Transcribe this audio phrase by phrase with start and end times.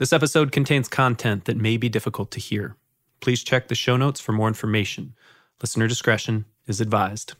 [0.00, 2.74] This episode contains content that may be difficult to hear.
[3.20, 5.12] Please check the show notes for more information.
[5.60, 7.34] Listener discretion is advised.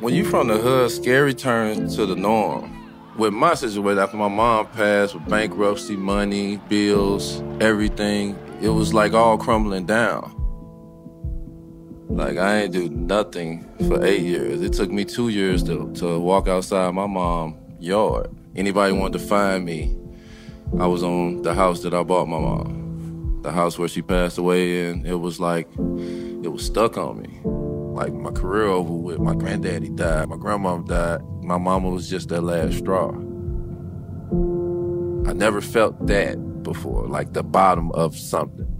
[0.00, 2.90] When you from the hood, scary turns to the norm.
[3.16, 9.12] With my situation, after my mom passed, with bankruptcy, money, bills, everything, it was like
[9.12, 10.34] all crumbling down.
[12.08, 14.60] Like I ain't do nothing for eight years.
[14.60, 18.33] It took me two years to, to walk outside my mom's yard.
[18.56, 19.96] Anybody wanted to find me,
[20.78, 23.40] I was on the house that I bought my mom.
[23.42, 27.40] The house where she passed away in, it was like, it was stuck on me.
[27.44, 32.28] Like my career over with, my granddaddy died, my grandmom died, my mama was just
[32.28, 33.10] that last straw.
[35.28, 38.70] I never felt that before, like the bottom of something.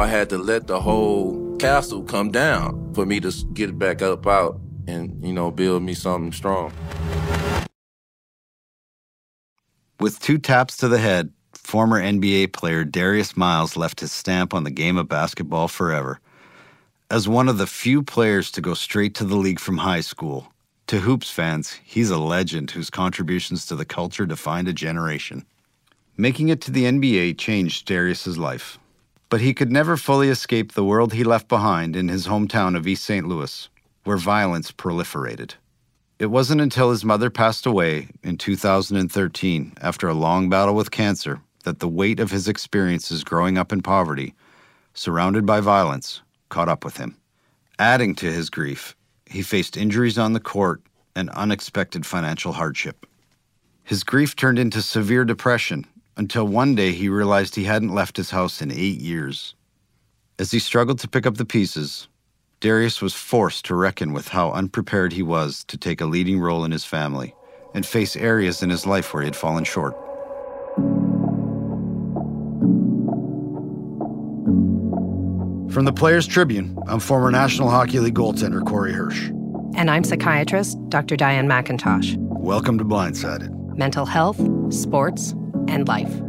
[0.00, 4.26] I had to let the whole castle come down for me to get back up
[4.26, 6.72] out and, you know, build me something strong.
[9.98, 14.64] With two taps to the head, former NBA player Darius Miles left his stamp on
[14.64, 16.20] the game of basketball forever.
[17.10, 20.52] As one of the few players to go straight to the league from high school,
[20.88, 25.46] to Hoops fans, he's a legend whose contributions to the culture defined a generation.
[26.18, 28.78] Making it to the NBA changed Darius's life,
[29.30, 32.86] but he could never fully escape the world he left behind in his hometown of
[32.86, 33.26] East St.
[33.26, 33.70] Louis,
[34.04, 35.54] where violence proliferated.
[36.18, 41.42] It wasn't until his mother passed away in 2013, after a long battle with cancer,
[41.64, 44.34] that the weight of his experiences growing up in poverty,
[44.94, 47.18] surrounded by violence, caught up with him.
[47.78, 50.80] Adding to his grief, he faced injuries on the court
[51.14, 53.04] and unexpected financial hardship.
[53.84, 55.84] His grief turned into severe depression
[56.16, 59.54] until one day he realized he hadn't left his house in eight years.
[60.38, 62.08] As he struggled to pick up the pieces,
[62.66, 66.64] Darius was forced to reckon with how unprepared he was to take a leading role
[66.64, 67.32] in his family
[67.74, 69.94] and face areas in his life where he had fallen short.
[75.72, 79.28] From the Players Tribune, I'm former National Hockey League goaltender Corey Hirsch.
[79.76, 81.14] And I'm psychiatrist Dr.
[81.14, 82.16] Diane McIntosh.
[82.16, 83.76] Welcome to Blindsided.
[83.76, 84.40] Mental health,
[84.74, 85.36] sports,
[85.68, 86.20] and life.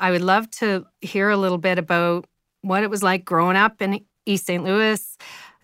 [0.00, 2.26] I would love to hear a little bit about
[2.62, 4.64] what it was like growing up in East St.
[4.64, 5.18] Louis.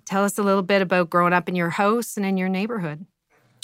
[0.04, 3.06] Tell us a little bit about growing up in your house and in your neighborhood.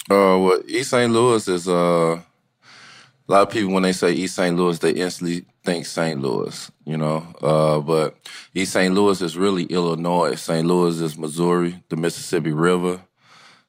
[0.09, 1.13] Uh, well, East St.
[1.13, 4.57] Louis is uh, a lot of people when they say East St.
[4.57, 6.19] Louis, they instantly think St.
[6.19, 7.25] Louis, you know.
[7.41, 8.17] Uh, but
[8.53, 8.93] East St.
[8.93, 10.35] Louis is really Illinois.
[10.35, 10.67] St.
[10.67, 12.99] Louis is Missouri, the Mississippi River,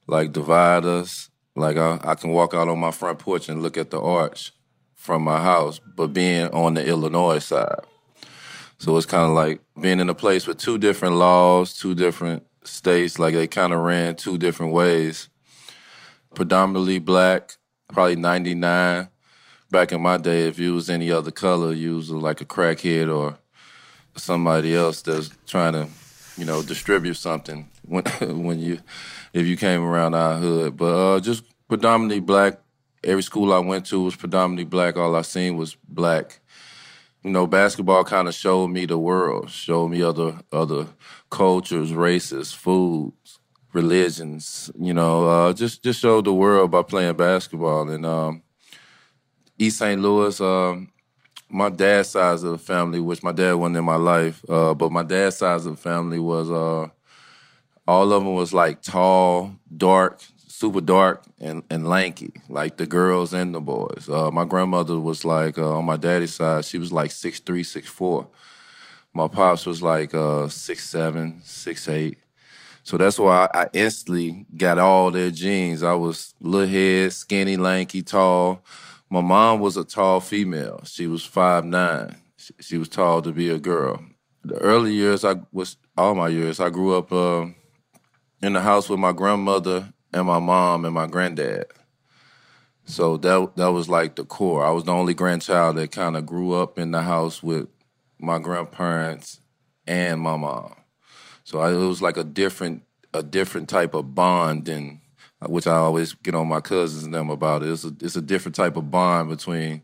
[0.07, 1.29] like divide us.
[1.55, 4.53] Like I, I can walk out on my front porch and look at the arch
[5.05, 7.81] from my house, but being on the Illinois side.
[8.79, 12.47] So it's kind of like being in a place with two different laws, two different
[12.63, 15.29] states, like they kind of ran two different ways.
[16.35, 19.09] Predominantly black, probably 99.
[19.71, 23.15] Back in my day, if you was any other color, you was like a crackhead
[23.15, 23.37] or
[24.17, 25.87] somebody else that's trying to,
[26.39, 28.05] you know, distribute something when
[28.43, 28.81] when you
[29.35, 30.79] if you came around our hood.
[30.79, 32.59] But uh, just predominantly black.
[33.05, 34.97] Every school I went to was predominantly black.
[34.97, 36.41] All I seen was black.
[37.23, 40.87] You know, basketball kind of showed me the world, showed me other other
[41.31, 43.39] cultures, races, foods,
[43.73, 44.71] religions.
[44.79, 47.89] You know, uh, just just showed the world by playing basketball.
[47.89, 48.43] And um,
[49.59, 50.01] East St.
[50.01, 50.91] Louis, um,
[51.49, 54.93] my dad's side of the family, which my dad wasn't in my life, uh, but
[54.93, 56.89] my dad's side of the family was uh,
[57.87, 60.21] all of them was like tall, dark,
[60.65, 64.09] super dark, and, and lanky, like the girls and the boys.
[64.09, 67.63] Uh, my grandmother was like uh, on my daddy's side, she was like six three,
[67.63, 68.27] six four.
[69.13, 72.17] My pops was like uh, six seven, six eight.
[72.83, 75.83] So that's why I, I instantly got all their genes.
[75.83, 78.63] I was little head, skinny, lanky, tall.
[79.11, 80.81] My mom was a tall female.
[80.85, 82.17] She was five nine.
[82.39, 84.03] She, she was tall to be a girl.
[84.43, 86.59] The early years, I was all my years.
[86.59, 87.49] I grew up uh,
[88.41, 91.67] in the house with my grandmother and my mom and my granddad.
[92.87, 94.65] So that that was like the core.
[94.65, 97.69] I was the only grandchild that kind of grew up in the house with
[98.19, 99.41] my grandparents
[99.87, 100.75] and my mom.
[101.43, 102.83] So I, it was like a different
[103.13, 105.01] a different type of bond than
[105.47, 107.63] which I always get on my cousins and them about.
[107.63, 107.71] It.
[107.71, 109.83] It's a it's a different type of bond between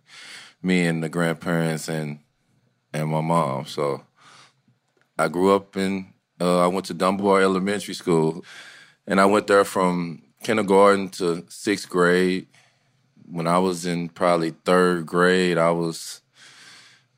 [0.63, 2.21] me and the grandparents and
[2.93, 3.67] and my mom.
[3.67, 4.05] So
[5.19, 8.45] I grew up in uh, I went to Dunbar Elementary School,
[9.11, 12.47] and I went there from kindergarten to sixth grade.
[13.29, 16.23] When I was in probably third grade, I was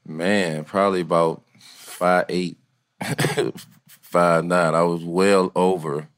[0.06, 2.56] man probably about five eight,
[3.86, 4.74] five nine.
[4.74, 6.08] I was well over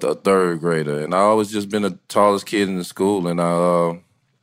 [0.00, 3.40] the third grader, and I always just been the tallest kid in the school, and
[3.40, 3.96] I uh,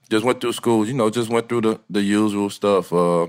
[0.09, 0.87] just went through school.
[0.87, 2.91] You know, just went through the the usual stuff.
[2.91, 3.27] Uh,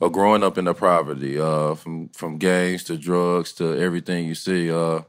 [0.00, 4.34] of growing up in the poverty, uh, from from gangs to drugs to everything you
[4.34, 4.70] see.
[4.70, 5.02] Uh,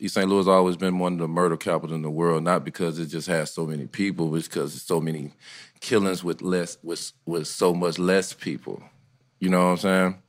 [0.00, 0.28] East St.
[0.28, 3.06] Louis has always been one of the murder capitals in the world, not because it
[3.06, 5.32] just has so many people, but because it's so many
[5.80, 8.82] killings with less with with so much less people.
[9.38, 10.22] You know what I'm saying?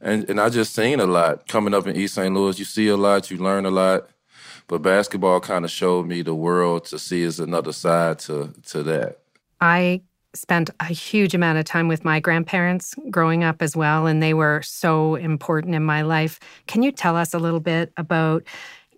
[0.00, 2.34] And and I just seen a lot coming up in East St.
[2.34, 2.58] Louis.
[2.58, 4.08] You see a lot, you learn a lot,
[4.68, 8.82] but basketball kind of showed me the world to see as another side to to
[8.84, 9.18] that.
[9.60, 10.02] I
[10.36, 14.34] spent a huge amount of time with my grandparents growing up as well, and they
[14.34, 16.38] were so important in my life.
[16.66, 18.44] Can you tell us a little bit about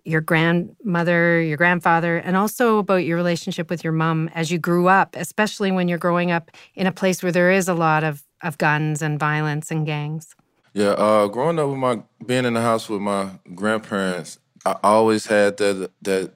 [0.09, 4.87] your grandmother, your grandfather, and also about your relationship with your mom as you grew
[4.87, 8.23] up, especially when you're growing up in a place where there is a lot of,
[8.41, 10.35] of guns and violence and gangs?
[10.73, 15.25] Yeah, uh, growing up with my being in the house with my grandparents, I always
[15.25, 16.31] had that that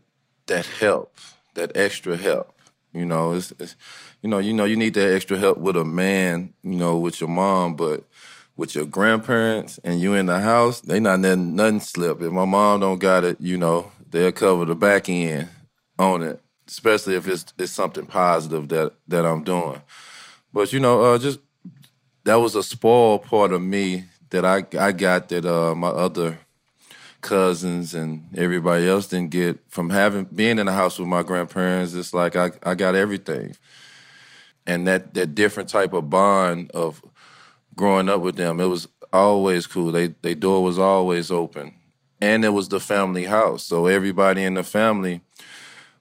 [0.47, 1.15] that help,
[1.53, 2.51] that extra help.
[2.93, 3.75] You know, it's, it's
[4.21, 7.19] you know, you know, you need that extra help with a man, you know, with
[7.19, 8.03] your mom, but
[8.55, 12.21] with your grandparents and you in the house, they not letting nothing slip.
[12.21, 15.49] If my mom don't got it, you know, they'll cover the back end
[15.97, 19.81] on it, especially if it's it's something positive that that I'm doing.
[20.53, 21.39] But you know, uh, just
[22.23, 26.39] that was a spoiled part of me that I I got that uh, my other
[27.21, 31.93] cousins and everybody else didn't get from having being in the house with my grandparents.
[31.93, 33.55] It's like I I got everything,
[34.67, 37.01] and that that different type of bond of
[37.75, 39.91] growing up with them, it was always cool.
[39.91, 41.73] They they door was always open,
[42.21, 43.63] and it was the family house.
[43.63, 45.21] So everybody in the family,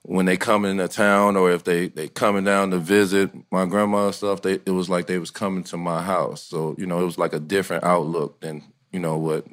[0.01, 4.07] when they come into town or if they they coming down to visit my grandma
[4.07, 6.41] and stuff, they it was like they was coming to my house.
[6.43, 9.45] So you know, it was like a different outlook than you know what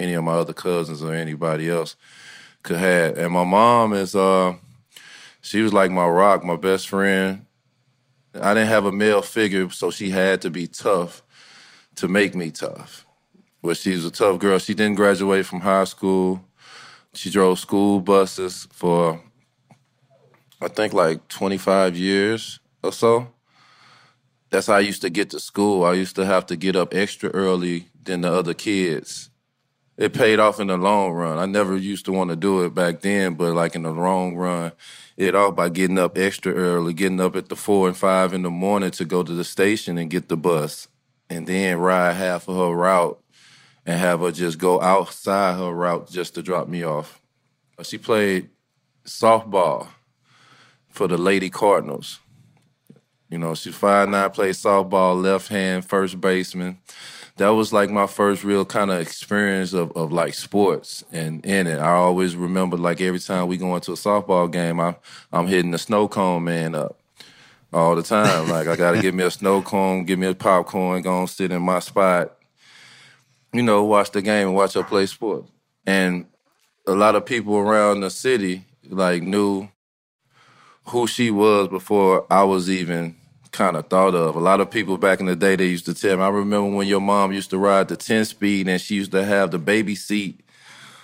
[0.00, 1.96] any of my other cousins or anybody else
[2.62, 3.18] could have.
[3.18, 4.54] And my mom is uh,
[5.40, 7.46] she was like my rock, my best friend.
[8.40, 11.21] I didn't have a male figure, so she had to be tough
[11.96, 13.06] to make me tough.
[13.62, 14.58] But she's a tough girl.
[14.58, 16.44] She didn't graduate from high school.
[17.14, 19.20] She drove school buses for,
[20.60, 23.28] I think, like 25 years or so.
[24.50, 25.84] That's how I used to get to school.
[25.84, 29.30] I used to have to get up extra early than the other kids.
[29.96, 31.38] It paid off in the long run.
[31.38, 34.34] I never used to want to do it back then, but like in the long
[34.34, 34.72] run,
[35.16, 38.42] it off by getting up extra early, getting up at the four and five in
[38.42, 40.88] the morning to go to the station and get the bus
[41.32, 43.18] and then ride half of her route
[43.86, 47.20] and have her just go outside her route just to drop me off.
[47.78, 48.50] Uh, she played
[49.04, 49.88] softball
[50.88, 52.20] for the Lady Cardinals.
[53.30, 56.78] You know, she's five nine, played softball, left hand, first baseman.
[57.38, 61.66] That was like my first real kind of experience of, of like sports and in
[61.66, 61.78] it.
[61.78, 64.96] I always remember like every time we go into a softball game, I'm
[65.32, 67.01] I'm hitting the snow cone man up
[67.72, 68.48] all the time.
[68.48, 71.52] Like I gotta get me a snow cone, give me a popcorn, go and sit
[71.52, 72.36] in my spot.
[73.52, 75.46] You know, watch the game and watch her play sport.
[75.86, 76.26] And
[76.86, 79.68] a lot of people around the city like knew
[80.86, 83.16] who she was before I was even
[83.52, 84.34] kind of thought of.
[84.34, 86.22] A lot of people back in the day they used to tell me.
[86.22, 89.24] I remember when your mom used to ride the 10 speed and she used to
[89.24, 90.40] have the baby seat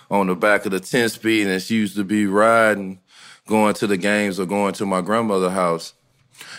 [0.09, 2.99] on the back of the 10 speed and she used to be riding
[3.47, 5.93] going to the games or going to my grandmother's house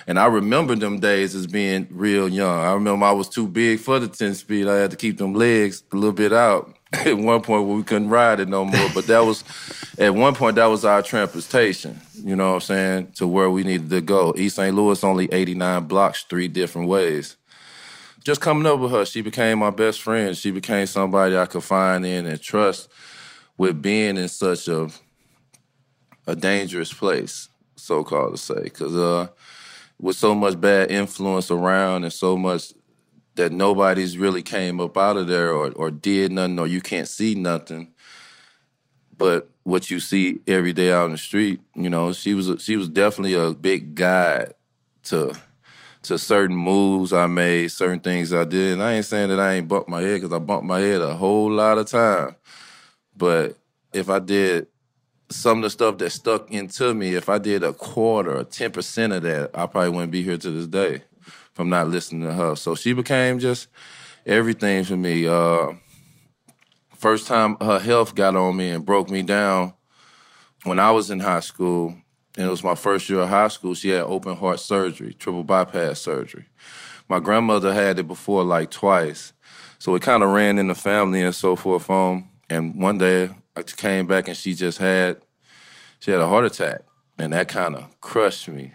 [0.07, 2.59] and I remember them days as being real young.
[2.59, 4.69] I remember I was too big for the 10 speed.
[4.69, 7.83] I had to keep them legs a little bit out at one point where we
[7.83, 8.89] couldn't ride it no more.
[8.95, 9.45] But that was,
[9.99, 13.63] at one point, that was our transportation, you know what I'm saying, to where we
[13.63, 14.35] needed to go.
[14.37, 14.75] East St.
[14.75, 17.37] Louis, only 89 blocks, three different ways.
[18.25, 20.37] Just coming up with her, she became my best friend.
[20.37, 22.91] She became somebody I could find in and trust
[23.57, 24.91] with being in such a
[26.27, 28.63] a dangerous place, so called to say.
[28.65, 29.29] Because uh,
[30.01, 32.73] with so much bad influence around and so much
[33.35, 37.09] that nobody's really came up out of there or, or did nothing or you can't
[37.09, 37.93] see nothing
[39.17, 42.59] but what you see every day out in the street you know she was a,
[42.59, 44.55] she was definitely a big guide
[45.03, 45.33] to
[46.03, 48.75] to certain moves I made, certain things I did.
[48.75, 51.01] And I ain't saying that I ain't bumped my head because I bumped my head
[51.01, 52.37] a whole lot of time.
[53.17, 53.57] But
[53.93, 54.69] if I did
[55.31, 59.17] some of the stuff that stuck into me, if I did a quarter or 10%
[59.17, 61.03] of that, I probably wouldn't be here to this day
[61.53, 62.57] from not listening to her.
[62.57, 63.69] So she became just
[64.27, 65.27] everything for me.
[65.27, 65.75] Uh,
[66.97, 69.75] first time her health got on me and broke me down
[70.65, 71.95] when I was in high school,
[72.37, 75.45] and it was my first year of high school, she had open heart surgery, triple
[75.45, 76.47] bypass surgery.
[77.09, 79.33] My grandmother had it before like twice.
[79.79, 81.89] So it kind of ran in the family and so forth.
[81.89, 85.19] Um, and one day I came back and she just had
[85.99, 86.83] she had a heart attack,
[87.19, 88.73] and that kind of crushed me.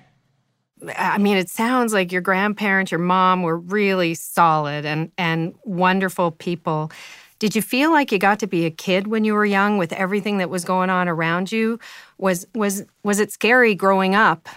[0.97, 6.31] I mean, it sounds like your grandparents, your mom were really solid and and wonderful
[6.31, 6.91] people.
[7.39, 9.91] Did you feel like you got to be a kid when you were young with
[9.93, 11.79] everything that was going on around you?
[12.17, 14.47] Was was was it scary growing up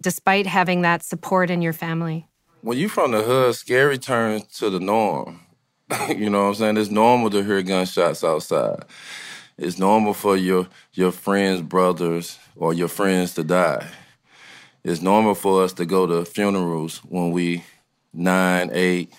[0.00, 2.26] despite having that support in your family?
[2.60, 5.40] When you from the hood, scary turns to the norm.
[6.16, 6.76] you know what I'm saying?
[6.76, 8.84] It's normal to hear gunshots outside.
[9.58, 13.86] It's normal for your your friends' brothers or your friends to die
[14.84, 17.64] it's normal for us to go to funerals when we
[18.12, 19.12] nine, eight,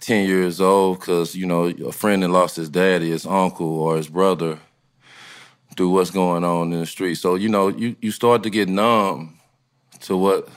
[0.00, 3.96] ten years old, because you know a friend that lost his daddy, his uncle, or
[3.96, 4.58] his brother
[5.76, 7.14] through what's going on in the street.
[7.16, 9.38] So you know you you start to get numb
[10.00, 10.48] to what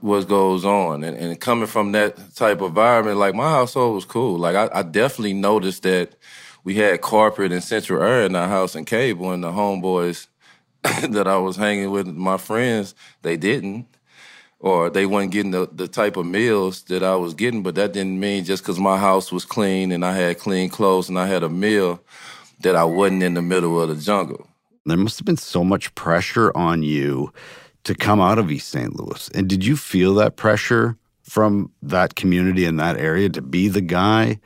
[0.00, 4.04] what goes on, and, and coming from that type of environment, like my household was
[4.04, 4.38] cool.
[4.38, 6.14] Like I, I definitely noticed that
[6.62, 10.28] we had carpet and central air in our house and cable, and the homeboys
[10.82, 13.86] that I was hanging with my friends, they didn't.
[14.62, 17.94] Or they weren't getting the, the type of meals that I was getting, but that
[17.94, 21.26] didn't mean just because my house was clean and I had clean clothes and I
[21.26, 22.04] had a meal
[22.60, 24.46] that I wasn't in the middle of the jungle.
[24.84, 27.32] There must have been so much pressure on you
[27.84, 28.94] to come out of East St.
[28.98, 29.28] Louis.
[29.34, 33.80] And did you feel that pressure from that community in that area to be the
[33.80, 34.40] guy,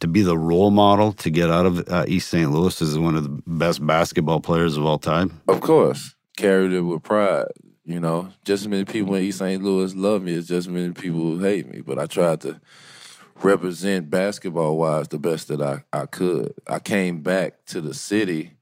[0.00, 2.50] to be the role model, to get out of uh, East St.
[2.50, 5.40] Louis as one of the best basketball players of all time?
[5.48, 6.14] Of course.
[6.36, 7.48] Carried it with pride.
[7.84, 9.62] You know, just as many people in East St.
[9.62, 11.82] Louis love me as just as many people who hate me.
[11.82, 12.60] But I tried to
[13.42, 16.54] represent basketball wise the best that I, I could.
[16.66, 18.52] I came back to the city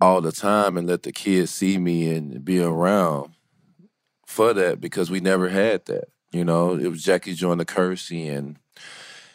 [0.00, 3.34] all the time and let the kids see me and be around
[4.26, 6.08] for that because we never had that.
[6.30, 8.58] You know, it was Jackie Joyner Kersee and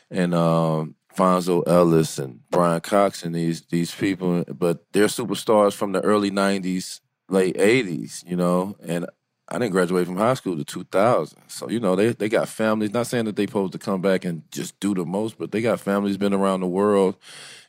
[0.09, 5.91] and um, Fonzo Ellis and Bryan Cox and these these people, but they're superstars from
[5.91, 8.23] the early '90s, late '80s.
[8.29, 9.07] You know, and
[9.49, 11.37] I didn't graduate from high school to 2000.
[11.47, 12.93] So, you know, they, they got families.
[12.93, 15.61] Not saying that they supposed to come back and just do the most, but they
[15.61, 17.17] got families been around the world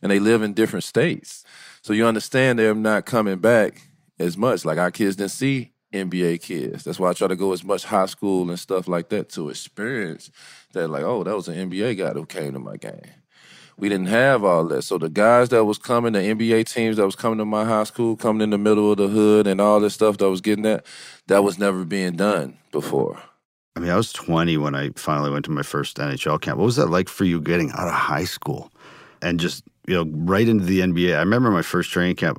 [0.01, 1.45] and they live in different states.
[1.85, 3.83] So you understand they're not coming back
[4.19, 4.65] as much.
[4.65, 6.83] Like our kids didn't see NBA kids.
[6.83, 9.51] That's why I try to go as much high school and stuff like that to
[9.51, 10.31] experience
[10.73, 13.03] that, like, oh, that was an NBA guy who came to my game.
[13.77, 14.81] We didn't have all that.
[14.81, 17.85] So the guys that was coming, the NBA teams that was coming to my high
[17.85, 20.63] school, coming in the middle of the hood and all this stuff that was getting
[20.63, 20.87] that,
[21.27, 23.23] that was never being done before.
[23.77, 26.57] I mean, I was 20 when I finally went to my first NHL camp.
[26.57, 28.73] What was that like for you getting out of high school
[29.25, 31.15] and just you know, right into the NBA.
[31.15, 32.39] I remember my first training camp.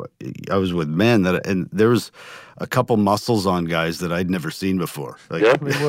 [0.49, 2.11] I was with men that, and there was
[2.57, 5.17] a couple muscles on guys that I'd never seen before.
[5.29, 5.85] Like, Definitely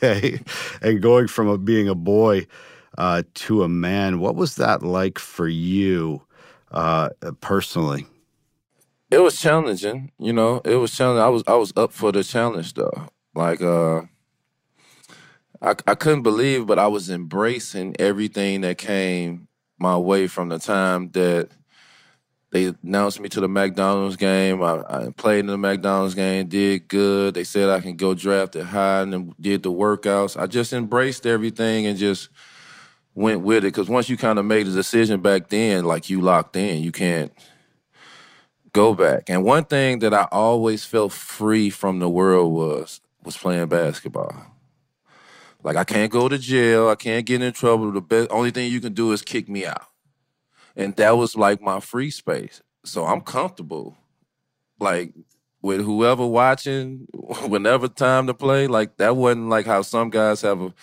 [0.02, 0.40] was.
[0.82, 2.46] and going from a, being a boy
[2.98, 6.22] uh, to a man, what was that like for you
[6.70, 8.06] uh, personally?
[9.10, 10.12] It was challenging.
[10.18, 11.22] You know, it was challenging.
[11.22, 13.08] I was I was up for the challenge though.
[13.34, 14.02] Like, uh,
[15.60, 19.48] I I couldn't believe, but I was embracing everything that came
[19.80, 21.48] my way from the time that
[22.50, 24.62] they announced me to the McDonald's game.
[24.62, 27.34] I, I, played in the McDonald's game, did good.
[27.34, 30.40] They said I can go drafted high and did the workouts.
[30.40, 32.28] I just embraced everything and just
[33.14, 33.68] went with it.
[33.68, 36.92] Because once you kind of made a decision back then, like you locked in, you
[36.92, 37.32] can't
[38.72, 39.30] go back.
[39.30, 44.49] And one thing that I always felt free from the world was was playing basketball.
[45.62, 46.88] Like I can't go to jail.
[46.88, 47.90] I can't get in trouble.
[47.92, 49.84] The best only thing you can do is kick me out.
[50.76, 52.62] And that was like my free space.
[52.84, 53.96] So I'm comfortable.
[54.78, 55.12] Like
[55.62, 57.06] with whoever watching,
[57.46, 60.74] whenever time to play, like that wasn't like how some guys have a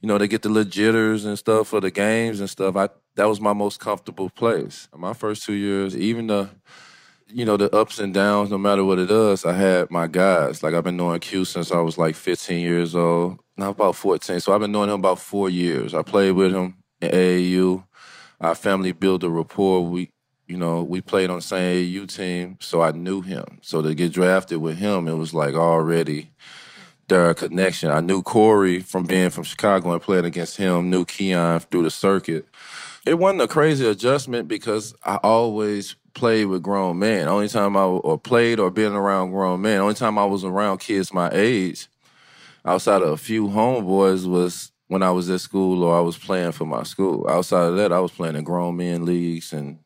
[0.00, 2.76] you know, they get the little jitters and stuff for the games and stuff.
[2.76, 4.88] I that was my most comfortable place.
[4.96, 6.50] My first two years, even the
[7.28, 10.62] you know, the ups and downs, no matter what it is, I had my guys.
[10.62, 13.41] Like I've been knowing Q since I was like 15 years old.
[13.56, 14.40] Not about 14.
[14.40, 15.94] So I've been knowing him about four years.
[15.94, 17.84] I played with him in AAU.
[18.40, 19.86] Our family built a rapport.
[19.86, 20.10] We,
[20.46, 23.58] you know, we played on the same AAU team, so I knew him.
[23.62, 26.30] So to get drafted with him, it was like already
[27.08, 27.90] there a connection.
[27.90, 31.90] I knew Corey from being from Chicago and playing against him, knew Keyon through the
[31.90, 32.46] circuit.
[33.04, 37.28] It wasn't a crazy adjustment because I always played with grown men.
[37.28, 39.80] Only time I or played or been around grown men.
[39.80, 41.88] Only time I was around kids my age,
[42.64, 46.52] outside of a few homeboys, was when I was at school or I was playing
[46.52, 47.26] for my school.
[47.28, 49.78] Outside of that, I was playing in grown men leagues and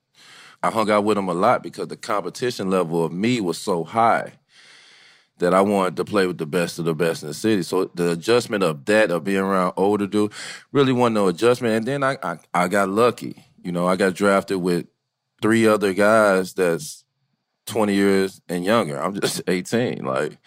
[0.62, 3.84] I hung out with them a lot because the competition level of me was so
[3.84, 4.32] high
[5.38, 7.62] that I wanted to play with the best of the best in the city.
[7.62, 10.32] So the adjustment of that, of being around older dude,
[10.72, 11.74] really wasn't no adjustment.
[11.74, 13.44] And then I, I, I got lucky.
[13.62, 14.86] You know, I got drafted with
[15.42, 17.04] three other guys that's
[17.66, 19.00] 20 years and younger.
[19.00, 20.04] I'm just 18.
[20.04, 20.38] Like,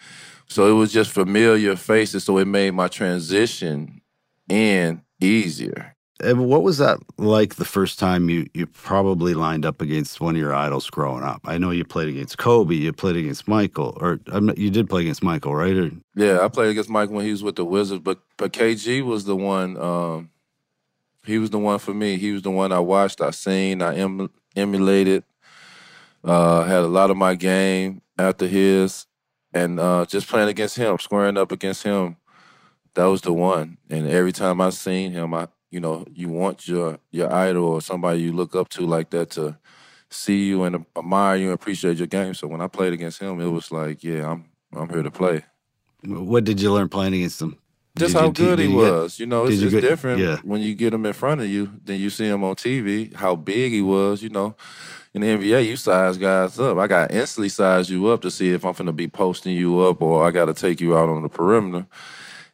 [0.50, 2.24] so it was just familiar faces.
[2.24, 4.00] So it made my transition
[4.48, 5.94] in easier.
[6.22, 10.34] And what was that like the first time you, you probably lined up against one
[10.34, 11.40] of your idols growing up?
[11.44, 15.02] I know you played against Kobe, you played against Michael, or um, you did play
[15.02, 15.74] against Michael, right?
[15.74, 19.02] Or, yeah, I played against Michael when he was with the Wizards, but but KG
[19.02, 19.78] was the one.
[19.78, 20.30] Um,
[21.24, 22.18] he was the one for me.
[22.18, 25.22] He was the one I watched, I seen, I em- emulated.
[26.22, 29.06] Uh, had a lot of my game after his,
[29.52, 32.16] and uh, just playing against him, squaring up against him,
[32.94, 33.78] that was the one.
[33.88, 37.80] And every time I seen him, I you know you want your your idol or
[37.80, 39.56] somebody you look up to like that to
[40.10, 42.34] see you and admire you and appreciate your game.
[42.34, 45.44] So when I played against him, it was like, yeah, I'm I'm here to play.
[46.04, 47.58] What did you learn playing against him?
[47.98, 49.18] Just how good he was.
[49.18, 50.38] You know, it's, you it's get- different yeah.
[50.42, 53.12] when you get him in front of you than you see him on TV.
[53.14, 54.22] How big he was.
[54.22, 54.54] You know,
[55.12, 56.78] in the NBA, you size guys up.
[56.78, 59.56] I got to instantly size you up to see if I'm going to be posting
[59.56, 61.86] you up or I got to take you out on the perimeter.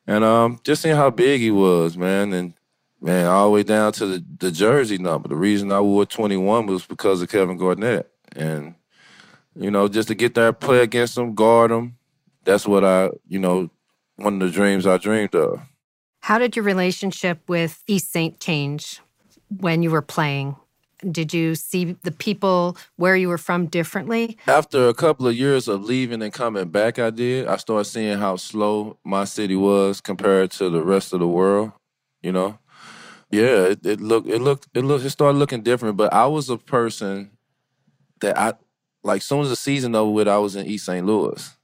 [0.06, 2.54] And um, just seeing how big he was, man, and
[3.00, 5.28] man, all the way down to the, the jersey number.
[5.28, 8.74] The reason I wore 21 was because of Kevin Garnett, and
[9.56, 11.96] you know, just to get there, play against him, guard him.
[12.44, 13.70] That's what I, you know,
[14.14, 15.60] one of the dreams I dreamed of.
[16.20, 19.00] How did your relationship with East Saint change
[19.48, 20.56] when you were playing?
[21.10, 24.38] Did you see the people where you were from differently?
[24.46, 27.46] After a couple of years of leaving and coming back, I did.
[27.46, 31.72] I started seeing how slow my city was compared to the rest of the world.
[32.22, 32.58] You know,
[33.30, 35.96] yeah, it, it looked, it looked, it looked, it started looking different.
[35.96, 37.30] But I was a person
[38.20, 38.54] that I
[39.02, 39.20] like.
[39.20, 41.04] Soon as the season over with, I was in East St.
[41.04, 41.56] Louis,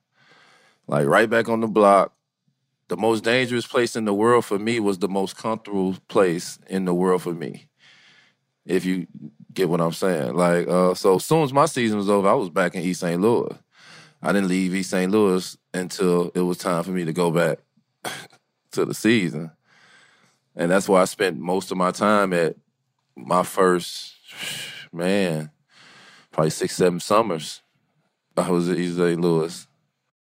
[0.87, 2.13] like right back on the block.
[2.89, 6.85] The most dangerous place in the world for me was the most comfortable place in
[6.85, 7.69] the world for me.
[8.65, 9.07] If you
[9.53, 12.35] get what I'm saying, like, uh, so as soon as my season was over, I
[12.35, 13.21] was back in East St.
[13.21, 13.57] Louis.
[14.23, 15.11] I didn't leave East St.
[15.11, 17.59] Louis until it was time for me to go back
[18.73, 19.51] to the season.
[20.55, 22.57] And that's why I spent most of my time at
[23.17, 24.15] my first,
[24.93, 25.51] man,
[26.31, 27.63] probably six, seven summers.
[28.37, 29.21] I was at East St.
[29.21, 29.67] Louis.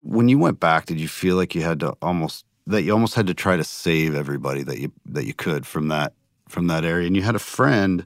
[0.02, 3.14] when you went back, did you feel like you had to almost that you almost
[3.14, 6.12] had to try to save everybody that you that you could from that
[6.48, 7.06] from that area?
[7.06, 8.04] And you had a friend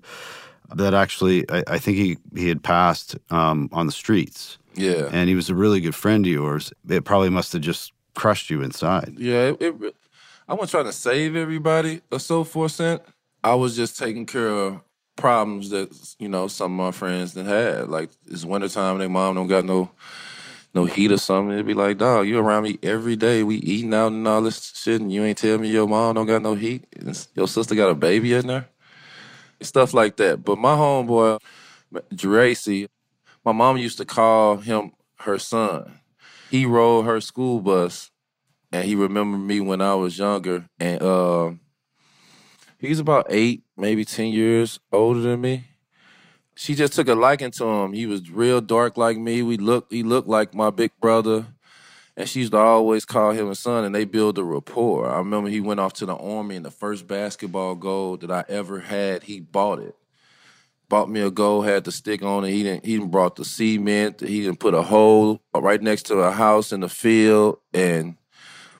[0.74, 5.08] that actually, I, I think he he had passed um, on the streets, Yeah.
[5.12, 6.72] and he was a really good friend of yours.
[6.88, 9.14] It probably must have just crushed you inside.
[9.18, 9.94] Yeah, it, it,
[10.48, 12.72] I wasn't trying to save everybody or so forth.
[12.72, 13.02] Cent.
[13.44, 14.80] I was just taking care of
[15.16, 17.88] problems that you know some of my friends that had.
[17.88, 19.90] Like it's wintertime, their mom don't got no
[20.74, 21.52] no heat or something.
[21.52, 23.42] It'd be like, dog, you around me every day.
[23.42, 26.26] We eating out and all this shit, and you ain't tell me your mom don't
[26.26, 26.84] got no heat.
[26.96, 28.68] And your sister got a baby in there.
[29.60, 30.44] Stuff like that.
[30.44, 31.38] But my homeboy,
[32.14, 32.88] Geraci,
[33.44, 36.00] my mom used to call him her son.
[36.50, 38.10] He rode her school bus
[38.72, 40.66] and he remembered me when I was younger.
[40.80, 41.52] And uh,
[42.78, 45.64] he's about eight, maybe ten years older than me.
[46.54, 47.92] She just took a liking to him.
[47.92, 49.42] He was real dark like me.
[49.42, 51.46] We looked, he looked like my big brother,
[52.16, 53.84] and she used to always call him a son.
[53.84, 55.10] And they build a rapport.
[55.10, 58.44] I remember he went off to the army, and the first basketball goal that I
[58.48, 59.96] ever had, he bought it.
[60.88, 62.50] Bought me a goal, had the stick on it.
[62.50, 62.84] He didn't.
[62.84, 64.20] He didn't brought the cement.
[64.20, 68.18] He didn't put a hole right next to a house in the field, and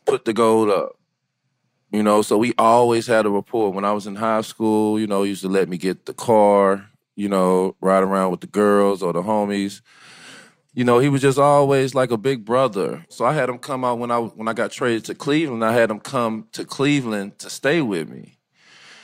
[0.04, 0.98] put the goal up.
[1.90, 3.70] You know, so we always had a rapport.
[3.72, 6.14] When I was in high school, you know, he used to let me get the
[6.14, 9.81] car, you know, ride around with the girls or the homies.
[10.75, 13.05] You know, he was just always like a big brother.
[13.09, 15.64] So I had him come out when I when I got traded to Cleveland.
[15.64, 18.38] I had him come to Cleveland to stay with me.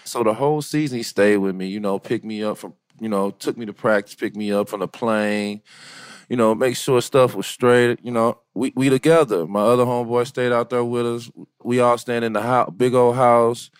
[0.05, 1.68] So the whole season he stayed with me.
[1.68, 4.68] You know, picked me up from you know, took me to practice, picked me up
[4.68, 5.62] from the plane
[6.29, 8.01] you know, make sure stuff was straight.
[8.03, 9.47] You know, we we together.
[9.47, 11.31] My other homeboy stayed out there with us.
[11.62, 13.71] We all stand in the house, big old house.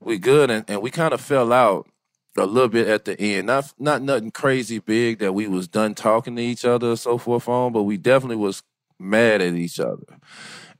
[0.00, 1.88] We good, and, and we kind of fell out
[2.36, 3.46] a little bit at the end.
[3.46, 7.18] Not not nothing crazy big that we was done talking to each other or so
[7.18, 8.62] forth on, but we definitely was
[8.98, 10.06] mad at each other.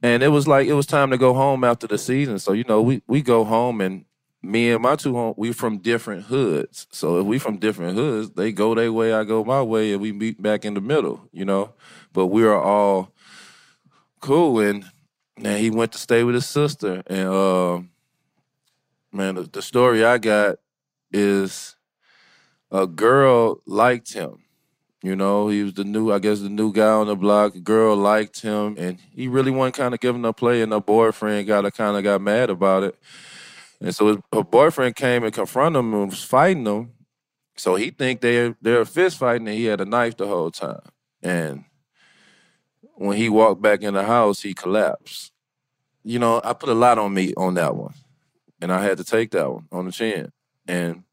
[0.01, 2.39] And it was like it was time to go home after the season.
[2.39, 4.05] So you know, we we go home and
[4.41, 6.87] me and my two home we from different hoods.
[6.91, 10.01] So if we from different hoods, they go their way, I go my way, and
[10.01, 11.73] we meet back in the middle, you know.
[12.11, 13.13] But we are all
[14.19, 14.85] cool and
[15.37, 17.03] and he went to stay with his sister.
[17.07, 17.81] And uh
[19.11, 20.57] man, the, the story I got
[21.13, 21.75] is
[22.71, 24.39] a girl liked him.
[25.03, 27.55] You know, he was the new, I guess, the new guy on the block.
[27.55, 30.61] A girl liked him, and he really wasn't kind of giving her play.
[30.61, 32.97] And her boyfriend got kind of got mad about it.
[33.81, 36.93] And so his, her boyfriend came and confronted him and was fighting him.
[37.57, 40.81] So he think they're they're fist fighting, and he had a knife the whole time.
[41.21, 41.65] And
[42.95, 45.31] when he walked back in the house, he collapsed.
[46.03, 47.93] You know, I put a lot on me on that one.
[48.61, 50.31] And I had to take that one on the chin.
[50.67, 51.03] And,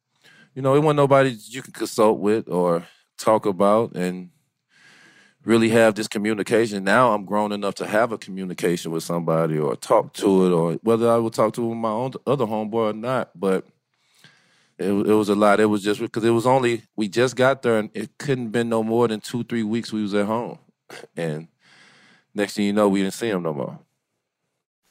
[0.54, 2.86] you know, it wasn't nobody you can consult with or
[3.18, 4.30] talk about and
[5.44, 6.84] really have this communication.
[6.84, 10.72] Now I'm grown enough to have a communication with somebody or talk to it or
[10.82, 13.30] whether I would talk to my own other homeboy or not.
[13.34, 13.66] But
[14.78, 15.60] it, it was a lot.
[15.60, 18.68] It was just because it was only, we just got there and it couldn't been
[18.68, 20.58] no more than two, three weeks we was at home.
[21.16, 21.48] And
[22.34, 23.78] next thing you know, we didn't see him no more.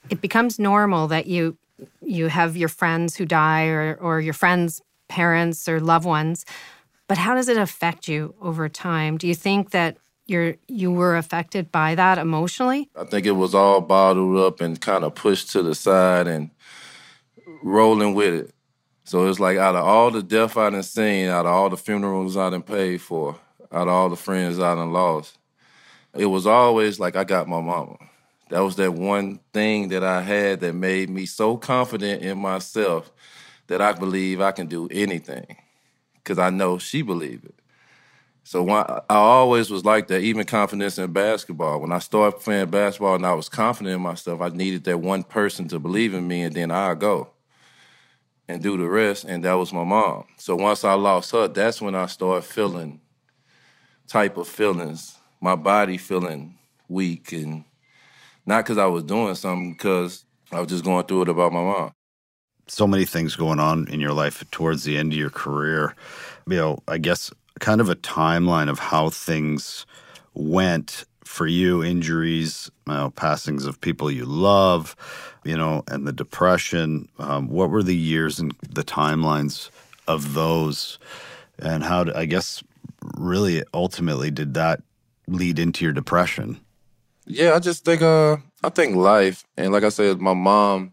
[0.09, 1.57] It becomes normal that you
[2.01, 6.45] you have your friends who die or or your friends' parents or loved ones.
[7.07, 9.17] But how does it affect you over time?
[9.17, 12.89] Do you think that you're you were affected by that emotionally?
[12.95, 16.51] I think it was all bottled up and kind of pushed to the side and
[17.63, 18.53] rolling with it.
[19.05, 21.77] So it's like out of all the death I done seen, out of all the
[21.77, 23.39] funerals I done paid for,
[23.71, 25.39] out of all the friends I done lost,
[26.13, 27.97] it was always like I got my mama.
[28.49, 33.11] That was that one thing that I had that made me so confident in myself
[33.67, 35.55] that I believe I can do anything
[36.15, 37.55] because I know she believed it.
[38.43, 41.79] So when I, I always was like that, even confidence in basketball.
[41.79, 45.23] When I started playing basketball and I was confident in myself, I needed that one
[45.23, 47.29] person to believe in me, and then I go
[48.47, 49.25] and do the rest.
[49.25, 50.25] And that was my mom.
[50.37, 53.01] So once I lost her, that's when I started feeling
[54.07, 56.57] type of feelings, my body feeling
[56.87, 57.63] weak, and
[58.49, 61.61] not because I was doing something, because I was just going through it about my
[61.61, 61.91] mom.
[62.67, 65.95] So many things going on in your life towards the end of your career.
[66.47, 69.85] You know, I guess kind of a timeline of how things
[70.33, 74.95] went for you injuries you know, passings of people you love
[75.43, 77.07] you know and the depression.
[77.19, 79.69] Um, what were the years and the timelines
[80.07, 80.97] of those?
[81.59, 82.63] And how i guess
[83.17, 84.81] really ultimately did that
[85.27, 86.59] lead into your depression
[87.29, 90.91] yeah i just think uh i think life and like i said my mom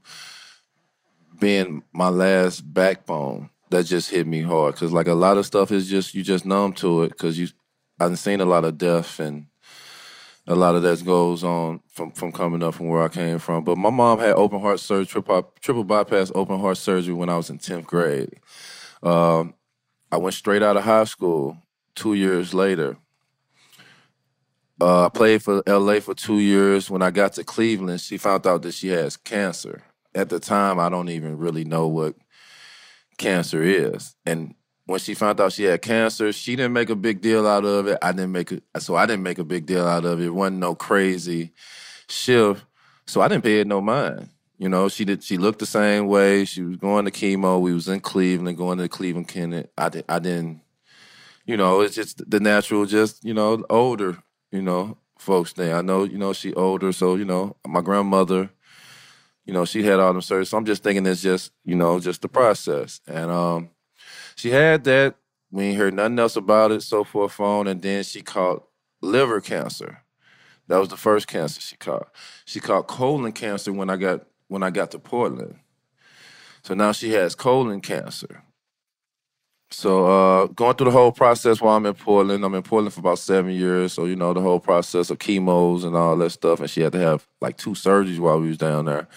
[1.40, 5.72] being my last backbone that just hit me hard because like a lot of stuff
[5.72, 7.48] is just you just numb to it because you
[7.98, 9.46] I've seen a lot of death and
[10.46, 13.64] a lot of that goes on from from coming up from where I came from.
[13.64, 17.36] But my mom had open heart surgery, triple, triple bypass open heart surgery when I
[17.36, 18.34] was in tenth grade.
[19.02, 19.54] Um,
[20.12, 21.58] I went straight out of high school.
[21.94, 22.98] Two years later,
[24.80, 26.90] uh, I played for LA for two years.
[26.90, 29.82] When I got to Cleveland, she found out that she has cancer.
[30.14, 32.14] At the time, I don't even really know what
[33.18, 34.14] cancer is.
[34.24, 34.54] And
[34.86, 37.86] when she found out she had cancer, she didn't make a big deal out of
[37.88, 37.98] it.
[38.02, 40.26] I didn't make it, so I didn't make a big deal out of it.
[40.26, 41.52] It wasn't no crazy
[42.08, 42.64] shift.
[43.06, 44.30] So I didn't pay it no mind.
[44.58, 45.22] You know, she did.
[45.22, 46.44] She looked the same way.
[46.44, 47.60] She was going to chemo.
[47.60, 49.70] We was in Cleveland, going to Cleveland Clinic.
[49.76, 49.90] I.
[50.08, 50.62] I didn't.
[51.44, 52.86] You know, it's just the natural.
[52.86, 54.18] Just you know, older.
[54.50, 55.52] You know, folks.
[55.52, 55.76] There.
[55.76, 56.04] I know.
[56.04, 56.92] You know, she older.
[56.92, 58.50] So you know, my grandmother
[59.46, 60.48] you know, she had all them surgeries.
[60.48, 63.00] So I'm just thinking it's just, you know, just the process.
[63.06, 63.70] And um,
[64.34, 65.14] she had that.
[65.52, 67.68] We ain't heard nothing else about it, so forth phone.
[67.68, 68.66] And then she caught
[69.00, 70.02] liver cancer.
[70.66, 72.08] That was the first cancer she caught.
[72.44, 75.60] She caught colon cancer when I got when I got to Portland.
[76.62, 78.42] So now she has colon cancer.
[79.70, 83.00] So uh, going through the whole process while I'm in Portland, I'm in Portland for
[83.00, 83.92] about seven years.
[83.92, 86.92] So you know the whole process of chemos and all that stuff, and she had
[86.92, 89.08] to have like two surgeries while we was down there.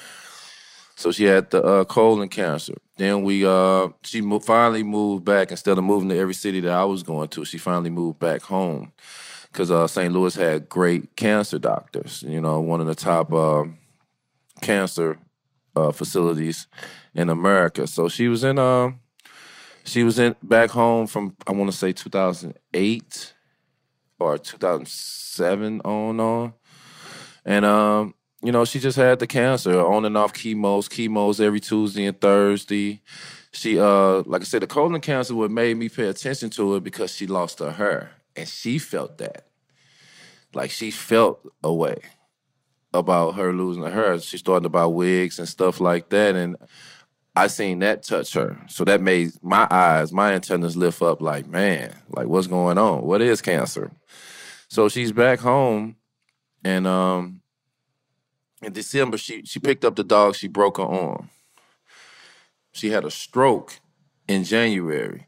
[0.96, 2.74] So she had the uh, colon cancer.
[2.98, 6.72] Then we, uh, she mo- finally moved back instead of moving to every city that
[6.72, 7.46] I was going to.
[7.46, 8.92] She finally moved back home
[9.50, 10.12] because uh, St.
[10.12, 12.22] Louis had great cancer doctors.
[12.28, 13.64] You know, one of the top uh,
[14.62, 15.20] cancer
[15.94, 16.68] facilities
[17.16, 17.88] in America.
[17.88, 18.92] So she was in, uh,
[19.90, 23.34] she was in back home from I want to say 2008
[24.20, 26.54] or 2007 on on,
[27.46, 31.60] and um, you know, she just had the cancer on and off chemos, chemos every
[31.60, 33.02] Tuesday and Thursday.
[33.52, 36.84] She, uh, like I said, the colon cancer what made me pay attention to it
[36.84, 39.48] because she lost her hair, and she felt that.
[40.54, 42.02] Like she felt a way
[42.94, 44.20] about her losing her hair.
[44.20, 46.56] She started to buy wigs and stuff like that, and
[47.36, 48.60] I seen that touch her.
[48.68, 51.22] So that made my eyes, my antennas lift up.
[51.22, 53.04] Like, man, like what's going on?
[53.04, 53.92] What is cancer?
[54.68, 55.96] So she's back home,
[56.64, 57.42] and um,
[58.62, 60.36] in December, she she picked up the dog.
[60.36, 61.30] She broke her arm.
[62.72, 63.80] She had a stroke
[64.28, 65.28] in January.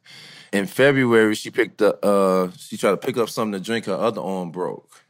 [0.54, 2.04] In February, she picked up.
[2.04, 3.86] Uh, she tried to pick up something to drink.
[3.86, 5.06] Her other arm broke.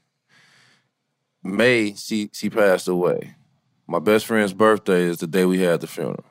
[1.43, 3.36] May, she she passed away.
[3.88, 6.23] My best friend's birthday is the day we had the funeral.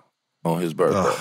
[0.45, 0.99] On his birthday.
[0.99, 1.21] Ugh.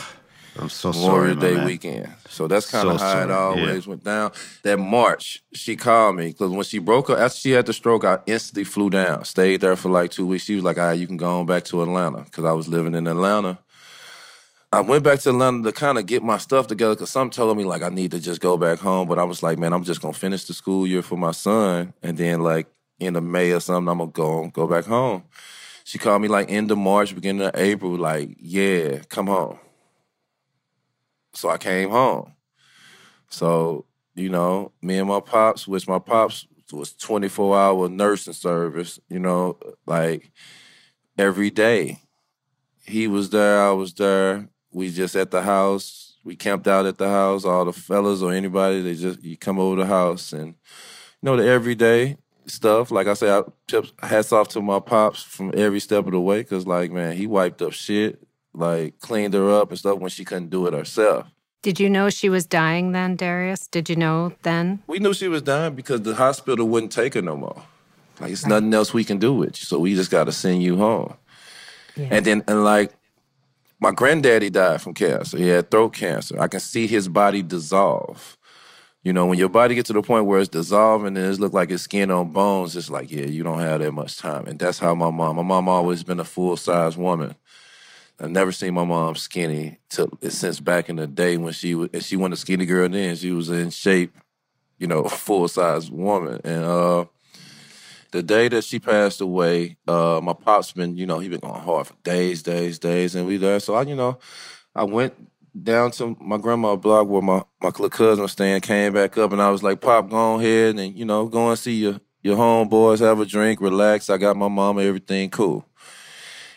[0.57, 1.65] I'm so Memorial sorry, Day man.
[1.65, 2.13] weekend.
[2.27, 3.25] So that's kind So of how sorry.
[3.25, 4.31] it always went down.
[4.63, 8.03] That March, she called me because when she broke her, after she had the stroke,
[8.03, 9.23] I instantly flew down.
[9.25, 10.43] Stayed there for like two weeks.
[10.45, 12.67] She was like, "All right, you can go on back to Atlanta," because I was
[12.67, 13.59] living in Atlanta.
[14.71, 17.57] I went back to Atlanta to kind of get my stuff together because some told
[17.57, 19.83] me like I need to just go back home, but I was like, man, I'm
[19.83, 22.67] just gonna finish the school year for my son, and then like
[22.99, 25.23] in the May or something, I'm gonna go go back home.
[25.89, 29.57] She called me like end of March, beginning of April, like, yeah, come home.
[31.33, 32.33] So I came home.
[33.31, 38.99] So, you know, me and my pops, which my pops was 24 hour nursing service,
[39.09, 40.31] you know, like
[41.17, 42.03] every day.
[42.85, 44.47] He was there, I was there.
[44.71, 46.17] We just at the house.
[46.23, 47.45] We camped out at the house.
[47.45, 51.35] All the fellas or anybody, they just you come over the house and you know
[51.35, 52.17] the everyday
[52.49, 52.91] stuff.
[52.91, 56.39] Like I said, I hats off to my pops from every step of the way
[56.39, 58.21] because like man, he wiped up shit,
[58.53, 61.27] like cleaned her up and stuff when she couldn't do it herself.
[61.61, 63.67] Did you know she was dying then, Darius?
[63.67, 64.81] Did you know then?
[64.87, 67.63] We knew she was dying because the hospital wouldn't take her no more.
[68.19, 70.63] Like it's nothing else we can do with you, so we just got to send
[70.63, 71.15] you home.
[71.97, 72.93] And then and like
[73.79, 75.37] my granddaddy died from cancer.
[75.37, 76.39] He had throat cancer.
[76.39, 78.37] I can see his body dissolve.
[79.09, 81.51] You know, when your body gets to the point where it's dissolving and it look
[81.51, 84.45] like it's skin on bones, it's like, yeah, you don't have that much time.
[84.45, 85.37] And that's how my mom.
[85.37, 87.33] My mom always been a full size woman.
[88.19, 91.89] I've never seen my mom skinny since back in the day when she was.
[92.01, 93.15] She wasn't a skinny girl then.
[93.15, 94.15] She was in shape,
[94.77, 96.39] you know, full size woman.
[96.43, 97.05] And uh,
[98.11, 101.61] the day that she passed away, uh, my pop's been, you know, he been going
[101.61, 103.59] hard for days, days, days, and we there.
[103.59, 104.19] So I, you know,
[104.75, 105.15] I went
[105.61, 108.61] down to my grandma's block where my my cousin was staying.
[108.61, 111.49] Came back up, and I was like, "Pop, go on ahead and you know, go
[111.49, 114.09] and see your your homeboys, have a drink, relax.
[114.09, 115.65] I got my mama, everything cool."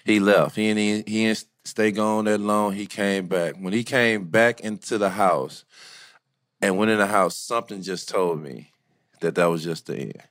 [0.05, 0.57] He left.
[0.57, 2.73] He didn't he didn't stay gone that long.
[2.73, 3.55] He came back.
[3.57, 5.65] When he came back into the house
[6.61, 8.73] and went in the house, something just told me
[9.21, 10.23] that that was just the end.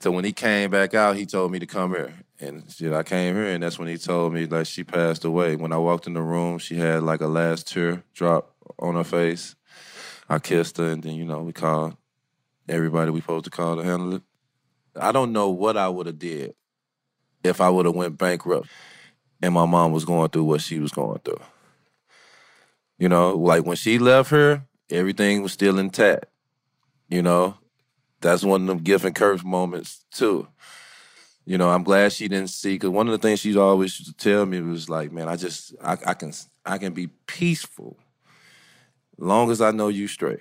[0.00, 2.14] So when he came back out, he told me to come here.
[2.46, 5.56] And I came here, and that's when he told me like she passed away.
[5.56, 9.04] When I walked in the room, she had like a last tear drop on her
[9.04, 9.54] face.
[10.28, 11.96] I kissed her, and then you know we called
[12.68, 14.22] everybody we supposed to call to handle it.
[14.96, 16.54] I don't know what I would have did
[17.42, 18.68] if I would have went bankrupt
[19.44, 21.40] and my mom was going through what she was going through.
[22.98, 26.24] You know, like when she left her, everything was still intact.
[27.08, 27.58] You know,
[28.22, 30.48] that's one of them gift and curse moments too.
[31.46, 34.10] You know, I'm glad she didn't see because one of the things she always used
[34.10, 36.32] to tell me was like, "Man, I just I, I can
[36.64, 37.98] I can be peaceful,
[39.18, 40.40] long as I know you straight.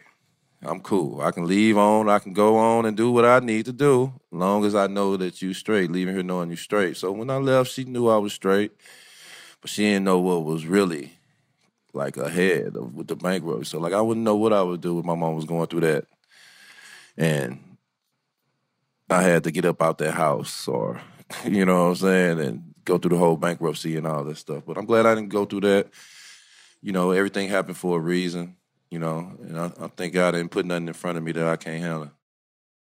[0.62, 1.22] I'm cool.
[1.22, 2.08] I can leave on.
[2.08, 5.18] I can go on and do what I need to do, long as I know
[5.18, 5.92] that you straight.
[5.92, 6.96] Leaving her knowing you straight.
[6.96, 8.72] So when I left, she knew I was straight,
[9.62, 11.14] but she didn't know what was really
[11.94, 13.72] like ahead of, with the bankruptcy.
[13.72, 15.82] So like I wouldn't know what I would do if my mom was going through
[15.82, 16.06] that,
[17.18, 17.73] and
[19.10, 21.02] I had to get up out that house or
[21.46, 24.64] you know what I'm saying and go through the whole bankruptcy and all that stuff.
[24.66, 25.90] But I'm glad I didn't go through that.
[26.82, 28.58] You know, everything happened for a reason.
[28.90, 31.32] You know, and I, I thank God I didn't put nothing in front of me
[31.32, 32.12] that I can't handle.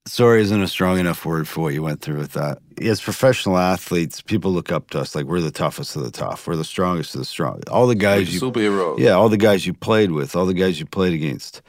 [0.07, 2.57] Sorry isn't a strong enough word for what you went through with that.
[2.81, 6.47] As professional athletes, people look up to us like we're the toughest of the tough.
[6.47, 7.61] We're the strongest of the strong.
[7.69, 8.97] All the guys you superhero.
[8.97, 11.61] Yeah, all the guys you played with, all the guys you played against.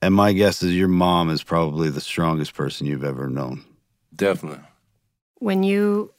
[0.00, 3.64] And my guess is your mom is probably the strongest person you've ever known.
[4.14, 4.64] Definitely.
[5.38, 6.12] When you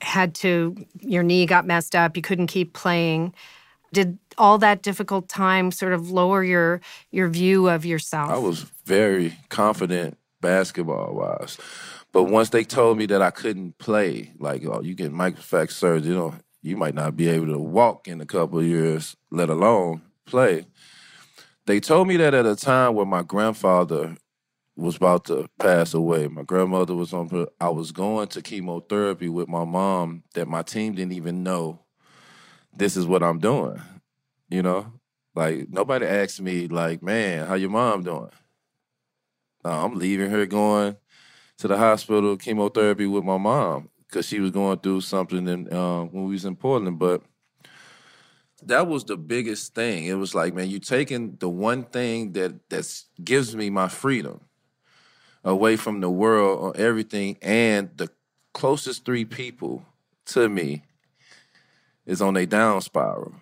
[0.00, 3.34] had to, your knee got messed up, you couldn't keep playing.
[3.92, 8.30] Did all that difficult time sort of lower your your view of yourself?
[8.30, 11.58] I was very confident basketball wise.
[12.12, 16.10] But once they told me that I couldn't play, like, oh, you get microfracture surgery,
[16.10, 19.50] you know, you might not be able to walk in a couple of years, let
[19.50, 20.66] alone play.
[21.66, 24.16] They told me that at a time where my grandfather
[24.76, 26.28] was about to pass away.
[26.28, 30.94] My grandmother was on I was going to chemotherapy with my mom that my team
[30.94, 31.80] didn't even know
[32.76, 33.80] this is what I'm doing.
[34.50, 34.92] You know?
[35.34, 38.30] Like nobody asked me, like, man, how your mom doing?
[39.64, 40.96] I'm leaving her going
[41.58, 46.04] to the hospital chemotherapy with my mom because she was going through something in, uh,
[46.04, 46.98] when we was in Portland.
[46.98, 47.22] But
[48.62, 50.04] that was the biggest thing.
[50.04, 54.40] It was like, man, you taking the one thing that that gives me my freedom
[55.46, 58.10] away from the world or everything, and the
[58.52, 59.86] closest three people
[60.26, 60.82] to me
[62.04, 63.32] is on a down spiral.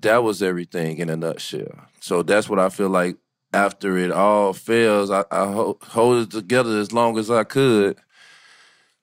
[0.00, 1.86] That was everything in a nutshell.
[2.00, 3.16] So that's what I feel like
[3.52, 7.98] after it all fails, I, I ho- hold it together as long as I could.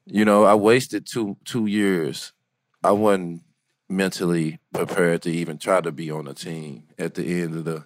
[0.05, 2.31] You know, I wasted two two years.
[2.83, 3.43] I wasn't
[3.89, 7.85] mentally prepared to even try to be on a team at the end of the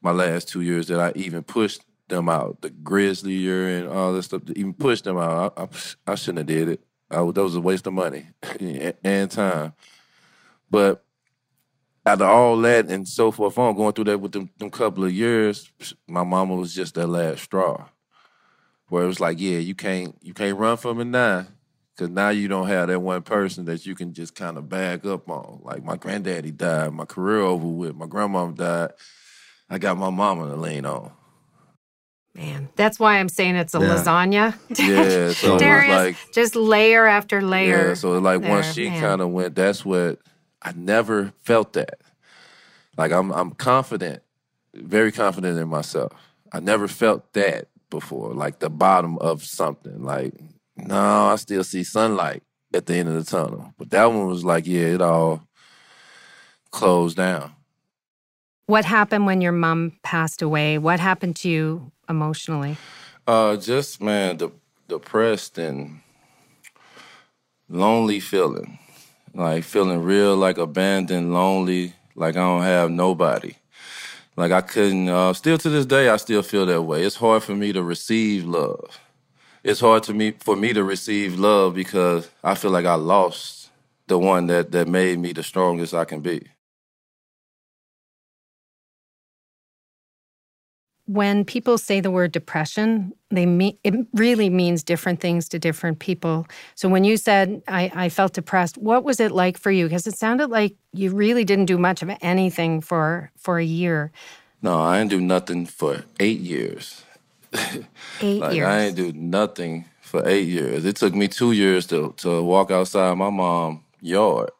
[0.00, 1.82] my last two years that I even pushed
[2.12, 2.60] them out.
[2.60, 3.48] The Grizzly
[3.78, 5.54] and all this stuff, to even push them out.
[5.56, 6.80] I, I, I shouldn't have did it.
[7.10, 8.26] I, that was a waste of money
[9.04, 9.74] and time.
[10.70, 11.04] But
[12.04, 15.12] after all that and so forth on, going through that with them, them couple of
[15.12, 15.70] years,
[16.06, 17.88] my mama was just that last straw.
[18.88, 21.46] Where it was like, yeah, you can't you can't run from it now.
[21.96, 25.06] Cause now you don't have that one person that you can just kind of bag
[25.06, 25.60] up on.
[25.62, 28.92] Like my granddaddy died, my career over with, my grandmom died.
[29.68, 31.12] I got my mama to lean on.
[32.34, 33.86] Man, that's why I'm saying it's a yeah.
[33.88, 34.78] lasagna.
[34.78, 37.88] Yeah, so Darius, like just layer after layer.
[37.88, 40.18] Yeah, so like there, once she kind of went, that's what
[40.62, 42.00] I never felt that.
[42.96, 44.22] Like I'm, I'm confident,
[44.74, 46.12] very confident in myself.
[46.50, 50.02] I never felt that before, like the bottom of something.
[50.02, 50.32] Like
[50.76, 52.42] no, I still see sunlight
[52.72, 55.46] at the end of the tunnel, but that one was like, yeah, it all
[56.70, 57.52] closed down.
[58.66, 60.78] What happened when your mom passed away?
[60.78, 62.76] What happened to you emotionally?
[63.26, 64.52] Uh, just man, de-
[64.88, 66.00] depressed and
[67.68, 68.78] lonely feeling,
[69.34, 73.54] like feeling real, like abandoned, lonely, like I don't have nobody.
[74.36, 75.08] Like I couldn't.
[75.08, 77.02] Uh, still to this day, I still feel that way.
[77.02, 78.98] It's hard for me to receive love.
[79.64, 83.70] It's hard to me for me to receive love because I feel like I lost
[84.06, 86.46] the one that that made me the strongest I can be.
[91.06, 95.98] When people say the word depression, they mean it really means different things to different
[95.98, 96.46] people.
[96.74, 99.86] So when you said I, I felt depressed, what was it like for you?
[99.86, 104.12] Because it sounded like you really didn't do much of anything for for a year.
[104.62, 107.02] No, I didn't do nothing for eight years.
[108.22, 108.66] Eight like, years.
[108.66, 110.86] I didn't do nothing for eight years.
[110.86, 114.50] It took me two years to to walk outside my mom's yard.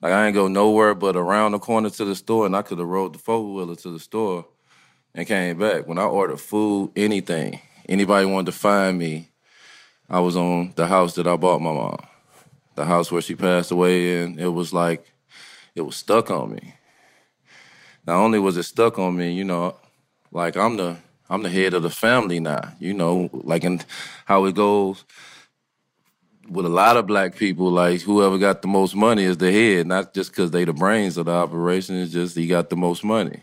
[0.00, 2.78] Like I ain't go nowhere but around the corner to the store, and I could
[2.78, 4.46] have rode the four wheeler to the store
[5.14, 5.86] and came back.
[5.86, 9.28] When I ordered food, anything, anybody wanted to find me,
[10.08, 11.98] I was on the house that I bought my mom.
[12.74, 15.06] The house where she passed away in, it was like,
[15.74, 16.74] it was stuck on me.
[18.06, 19.76] Not only was it stuck on me, you know,
[20.32, 20.96] like I'm the
[21.30, 23.80] I'm the head of the family now, you know, like in
[24.26, 25.04] how it goes
[26.48, 29.86] with a lot of black people, like whoever got the most money is the head,
[29.86, 33.04] not just because they the brains of the operation, it's just he got the most
[33.04, 33.40] money.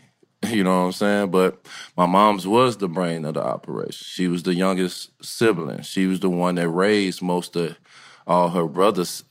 [0.50, 1.30] You know what I'm saying?
[1.30, 1.64] But
[1.96, 4.04] my mom's was the brain of the operation.
[4.06, 5.82] She was the youngest sibling.
[5.82, 7.78] She was the one that raised most of
[8.26, 9.24] all her brothers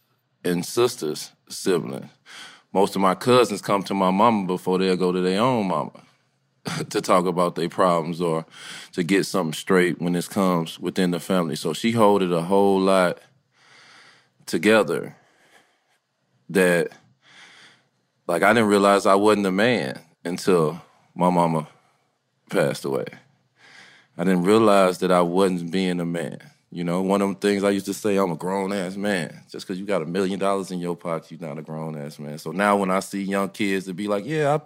[0.44, 2.10] and sisters' siblings.
[2.72, 6.04] Most of my cousins come to my mama before they'll go to their own mama
[6.90, 8.46] to talk about their problems or
[8.94, 11.56] to get something straight when this comes within the family.
[11.56, 13.20] So she holded a whole lot
[14.46, 15.16] together
[16.50, 16.92] that
[18.28, 20.82] like I didn't realize I wasn't a man until
[21.20, 21.68] my mama
[22.50, 23.04] passed away.
[24.18, 26.40] I didn't realize that I wasn't being a man.
[26.72, 29.42] You know, one of them things I used to say, I'm a grown ass man.
[29.52, 32.20] Just because you got a million dollars in your pocket, you're not a grown ass
[32.20, 32.38] man.
[32.38, 34.58] So now when I see young kids to be like, yeah,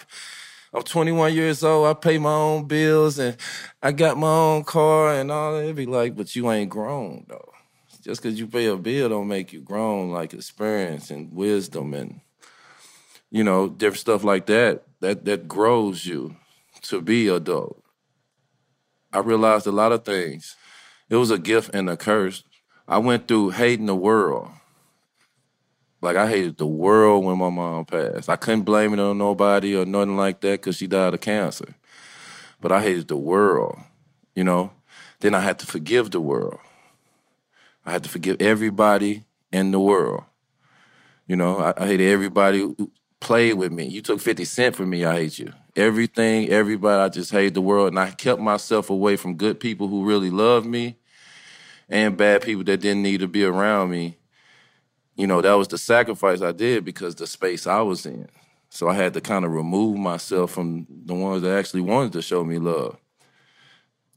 [0.74, 3.36] I, am 21 years old, I pay my own bills and
[3.82, 7.26] I got my own car and all that, it'd be like, but you ain't grown
[7.28, 7.52] though.
[8.04, 12.22] Just because you pay a bill don't make you grown, like experience and wisdom and,
[13.32, 16.36] you know, different stuff like that, that, that grows you
[16.84, 17.84] to be adult.
[19.12, 20.56] I realized a lot of things.
[21.10, 22.44] It was a gift and a curse.
[22.88, 24.50] I went through hating the world.
[26.02, 28.30] Like I hated the world when my mom passed.
[28.30, 31.76] I couldn't blame it on nobody or nothing like that because she died of cancer.
[32.60, 33.78] But I hated the world,
[34.36, 34.72] you know.
[35.20, 36.60] Then I had to forgive the world.
[37.86, 40.24] I had to forgive everybody in the world.
[41.28, 42.92] You know, I, I hated everybody who
[43.22, 43.88] played with me.
[43.88, 47.02] You took 50 Cent from me, I hate you everything, everybody.
[47.02, 47.90] I just hate the world.
[47.90, 50.98] And I kept myself away from good people who really loved me
[51.90, 54.18] and bad people that didn't need to be around me.
[55.16, 58.28] You know, that was the sacrifice I did because the space I was in.
[58.70, 62.24] So I had to kind of remove myself from the ones that actually wanted to
[62.24, 62.98] show me love.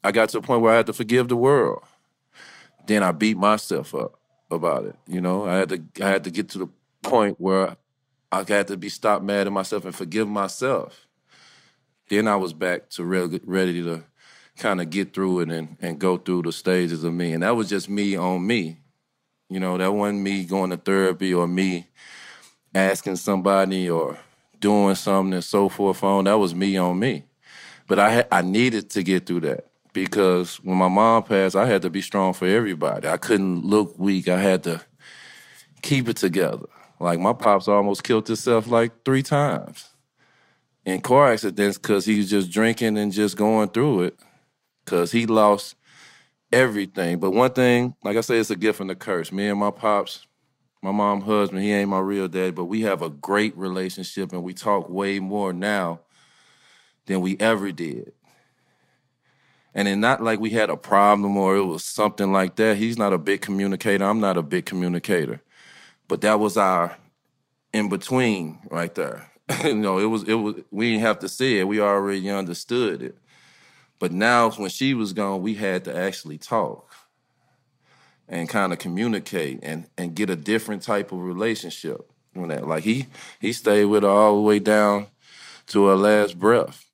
[0.02, 1.82] I got to a point where I had to forgive the world.
[2.86, 4.18] Then I beat myself up
[4.50, 4.96] about it.
[5.06, 6.68] You know, I had to I had to get to the
[7.02, 7.76] point where
[8.32, 11.05] I had to be stopped mad at myself and forgive myself.
[12.08, 14.04] Then I was back to re- ready to
[14.56, 17.32] kind of get through it and, and go through the stages of me.
[17.32, 18.78] And that was just me on me.
[19.48, 21.88] You know, that wasn't me going to therapy or me
[22.74, 24.18] asking somebody or
[24.60, 26.24] doing something and so forth on.
[26.24, 27.24] That was me on me.
[27.86, 31.82] But I I needed to get through that because when my mom passed, I had
[31.82, 33.08] to be strong for everybody.
[33.08, 34.28] I couldn't look weak.
[34.28, 34.80] I had to
[35.82, 36.66] keep it together.
[36.98, 39.90] Like my pops almost killed himself like three times
[40.86, 44.18] in car accidents because he was just drinking and just going through it
[44.84, 45.74] because he lost
[46.52, 47.18] everything.
[47.18, 49.32] But one thing, like I say, it's a gift and a curse.
[49.32, 50.26] Me and my pops,
[50.80, 54.44] my mom husband, he ain't my real dad, but we have a great relationship and
[54.44, 56.00] we talk way more now
[57.06, 58.12] than we ever did.
[59.74, 62.76] And it's not like we had a problem or it was something like that.
[62.76, 64.04] He's not a big communicator.
[64.04, 65.42] I'm not a big communicator.
[66.08, 66.96] But that was our
[67.72, 69.30] in between right there.
[69.64, 71.68] you know, it was it was we didn't have to say it.
[71.68, 73.16] We already understood it.
[73.98, 76.94] But now when she was gone, we had to actually talk
[78.28, 82.10] and kind of communicate and and get a different type of relationship.
[82.34, 83.06] You know, like he
[83.40, 85.06] he stayed with her all the way down
[85.68, 86.84] to her last breath.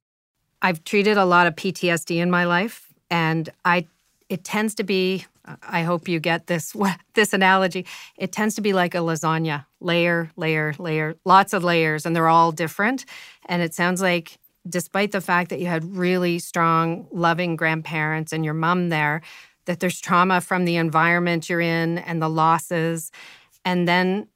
[0.60, 3.86] I've treated a lot of PTSD in my life, and I
[4.28, 5.26] it tends to be.
[5.62, 6.74] I hope you get this
[7.14, 7.86] this analogy.
[8.16, 12.28] It tends to be like a lasagna, layer, layer, layer, lots of layers, and they're
[12.28, 13.04] all different.
[13.46, 14.38] And it sounds like,
[14.68, 19.22] despite the fact that you had really strong, loving grandparents and your mom there,
[19.64, 23.10] that there's trauma from the environment you're in and the losses,
[23.64, 24.28] and then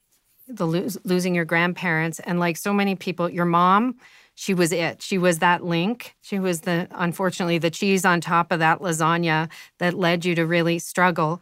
[0.49, 3.97] the lo- losing your grandparents, and like so many people, your mom
[4.39, 5.01] she was it.
[5.01, 6.15] She was that link.
[6.21, 10.45] She was the, unfortunately, the cheese on top of that lasagna that led you to
[10.45, 11.41] really struggle.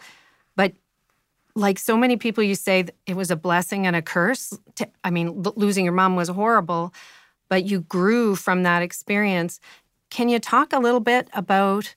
[0.55, 0.75] But
[1.57, 4.57] like so many people, you say it was a blessing and a curse.
[5.03, 6.95] I mean, losing your mom was horrible,
[7.49, 9.59] but you grew from that experience.
[10.11, 11.97] Can you talk a little bit about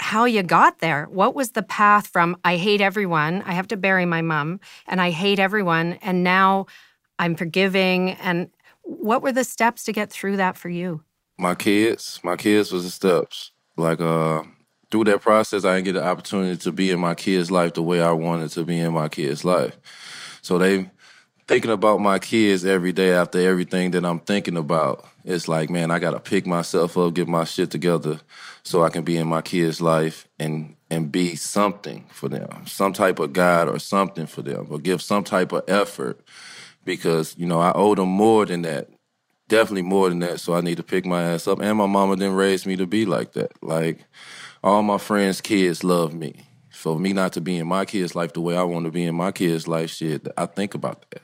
[0.00, 1.04] how you got there?
[1.04, 4.58] What was the path from I hate everyone, I have to bury my mom,
[4.88, 6.66] and I hate everyone, and now
[7.18, 8.50] I'm forgiving and
[8.88, 11.02] what were the steps to get through that for you?
[11.38, 13.52] My kids, my kids was the steps.
[13.76, 14.42] Like uh
[14.90, 17.82] through that process I didn't get the opportunity to be in my kids' life the
[17.82, 19.76] way I wanted to be in my kids' life.
[20.40, 20.90] So they
[21.46, 25.06] thinking about my kids every day after everything that I'm thinking about.
[25.24, 28.20] It's like, man, I gotta pick myself up, get my shit together
[28.62, 32.94] so I can be in my kids' life and and be something for them, some
[32.94, 36.20] type of guide or something for them, or give some type of effort
[36.88, 38.88] because you know I owe them more than that,
[39.46, 40.40] definitely more than that.
[40.40, 41.60] So I need to pick my ass up.
[41.60, 43.52] And my mama didn't raise me to be like that.
[43.62, 44.06] Like
[44.64, 46.46] all my friends' kids love me.
[46.70, 49.04] For me not to be in my kids' life the way I want to be
[49.04, 51.22] in my kids' life, shit, I think about that.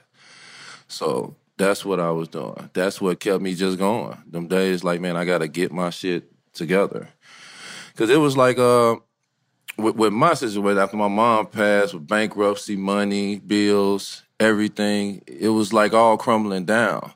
[0.87, 2.69] So that's what I was doing.
[2.75, 4.19] That's what kept me just going.
[4.27, 7.09] Them days, like man, I got to get my shit together.
[7.97, 8.97] Cause it was like uh,
[9.79, 15.73] with, with my situation after my mom passed, with bankruptcy, money, bills, everything, it was
[15.73, 17.13] like all crumbling down.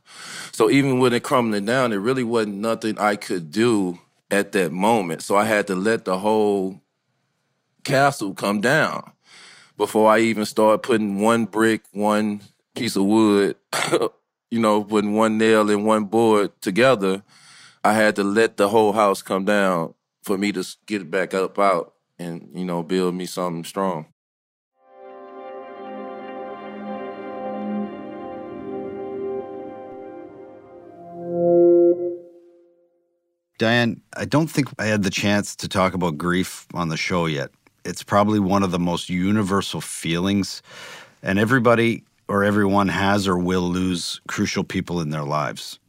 [0.52, 3.98] So even with it crumbling down, it really wasn't nothing I could do
[4.30, 5.22] at that moment.
[5.22, 6.80] So I had to let the whole
[7.84, 9.12] castle come down
[9.76, 12.42] before I even started putting one brick, one
[12.74, 13.56] piece of wood,
[14.50, 17.22] you know, putting one nail and one board together.
[17.84, 21.58] I had to let the whole house come down for me to get back up
[21.58, 24.06] out and, you know, build me something strong.
[33.58, 37.26] Diane, I don't think I had the chance to talk about grief on the show
[37.26, 37.50] yet.
[37.84, 40.62] It's probably one of the most universal feelings,
[41.22, 45.80] and everybody or everyone has or will lose crucial people in their lives.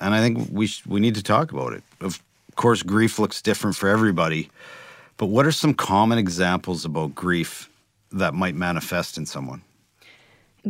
[0.00, 1.82] And I think we sh- we need to talk about it.
[2.00, 2.22] Of
[2.54, 4.48] course, grief looks different for everybody,
[5.18, 7.68] but what are some common examples about grief
[8.10, 9.62] that might manifest in someone?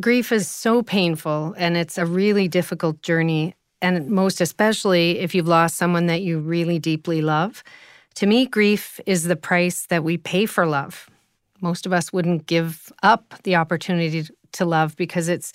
[0.01, 5.49] Grief is so painful and it's a really difficult journey and most especially if you've
[5.49, 7.63] lost someone that you really deeply love.
[8.17, 11.09] To me, grief is the price that we pay for love.
[11.61, 15.53] Most of us wouldn't give up the opportunity to love because it's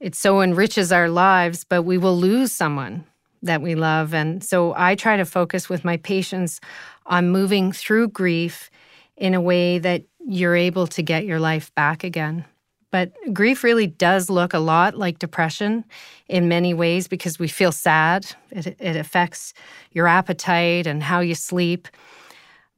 [0.00, 3.04] it so enriches our lives, but we will lose someone
[3.42, 4.14] that we love.
[4.14, 6.60] And so I try to focus with my patients
[7.06, 8.70] on moving through grief
[9.16, 12.44] in a way that you're able to get your life back again.
[12.92, 15.84] But grief really does look a lot like depression
[16.28, 18.26] in many ways because we feel sad.
[18.50, 19.54] It, it affects
[19.92, 21.88] your appetite and how you sleep.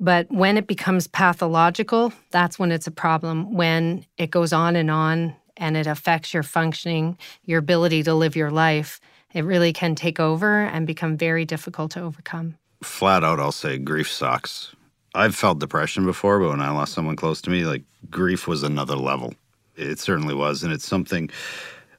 [0.00, 3.54] But when it becomes pathological, that's when it's a problem.
[3.54, 8.36] When it goes on and on and it affects your functioning, your ability to live
[8.36, 9.00] your life,
[9.32, 12.56] it really can take over and become very difficult to overcome.
[12.84, 14.76] Flat out, I'll say grief sucks.
[15.12, 18.62] I've felt depression before, but when I lost someone close to me, like grief was
[18.62, 19.34] another level.
[19.76, 20.62] It certainly was.
[20.62, 21.30] And it's something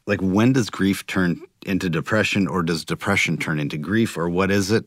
[0.08, 4.52] like when does grief turn into depression or does depression turn into grief or what
[4.52, 4.86] is it?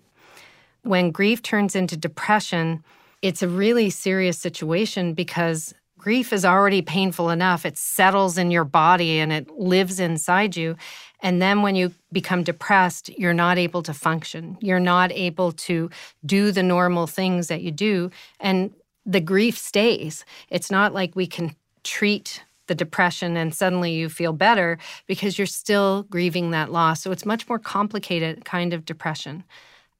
[0.83, 2.85] When grief turns into depression,
[3.21, 7.67] it's a really serious situation because grief is already painful enough.
[7.67, 10.77] It settles in your body and it lives inside you.
[11.21, 14.57] And then when you become depressed, you're not able to function.
[14.61, 15.91] You're not able to
[16.25, 18.13] do the normal things that you do.
[18.39, 18.73] And
[19.05, 20.25] the grief stays.
[20.49, 25.47] It's not like we can treat the depression and suddenly you feel better because you're
[25.47, 27.03] still grieving that loss.
[27.03, 29.45] So it's much more complicated kind of depression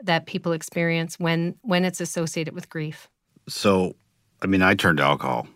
[0.01, 3.09] that people experience when when it's associated with grief.
[3.49, 3.97] So,
[4.43, 5.49] I mean, I turned to alcohol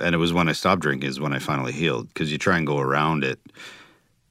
[0.00, 2.56] and it was when I stopped drinking is when I finally healed because you try
[2.56, 3.40] and go around it,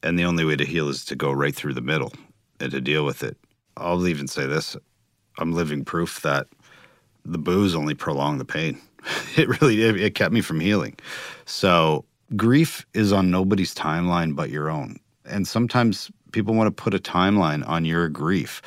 [0.02, 2.12] and the only way to heal is to go right through the middle
[2.60, 3.38] and to deal with it.
[3.78, 4.76] I'll even say this:
[5.38, 6.48] I'm living proof that
[7.26, 8.80] the booze only prolonged the pain.
[9.36, 10.96] It really it, it kept me from healing.
[11.46, 12.06] So
[12.36, 17.00] grief is on nobody's timeline but your own, and sometimes people want to put a
[17.00, 18.62] timeline on your grief,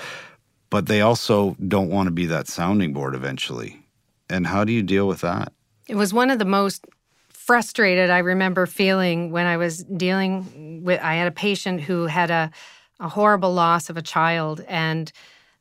[0.71, 3.83] but they also don't want to be that sounding board eventually.
[4.29, 5.53] And how do you deal with that?
[5.89, 6.85] It was one of the most
[7.29, 12.31] frustrated I remember feeling when I was dealing with I had a patient who had
[12.31, 12.51] a
[12.99, 15.13] a horrible loss of a child and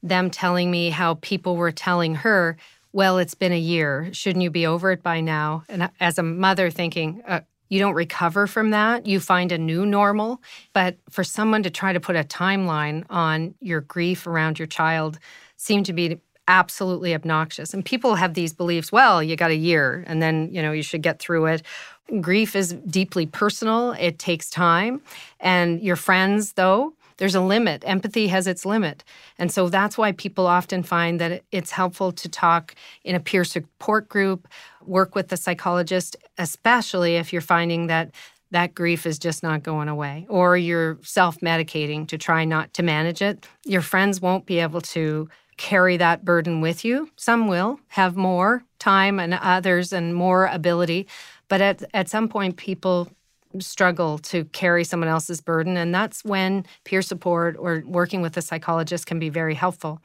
[0.02, 2.58] them telling me how people were telling her,
[2.94, 4.10] "Well, it's been a year.
[4.14, 7.94] Shouldn't you be over it by now?" And as a mother thinking, uh, you don't
[7.94, 9.06] recover from that.
[9.06, 10.42] You find a new normal.
[10.74, 15.20] But for someone to try to put a timeline on your grief around your child
[15.58, 17.74] seemed to be absolutely obnoxious.
[17.74, 20.84] And people have these beliefs, well, you got a year and then, you know, you
[20.84, 21.64] should get through it.
[22.22, 23.94] Grief is deeply personal.
[23.94, 25.02] It takes time.
[25.40, 27.84] And your friends, though, there's a limit.
[27.86, 29.04] Empathy has its limit.
[29.40, 33.44] And so that's why people often find that it's helpful to talk in a peer
[33.44, 34.48] support group,
[34.88, 38.12] work with the psychologist, especially if you're finding that
[38.52, 43.22] that grief is just not going away or you're self-medicating to try not to manage
[43.22, 43.46] it.
[43.66, 45.28] Your friends won't be able to
[45.58, 47.10] carry that burden with you.
[47.16, 51.08] Some will have more time and others and more ability.
[51.48, 53.10] But at, at some point, people
[53.60, 55.78] struggle to carry someone else's burden.
[55.78, 60.02] And that's when peer support or working with a psychologist can be very helpful.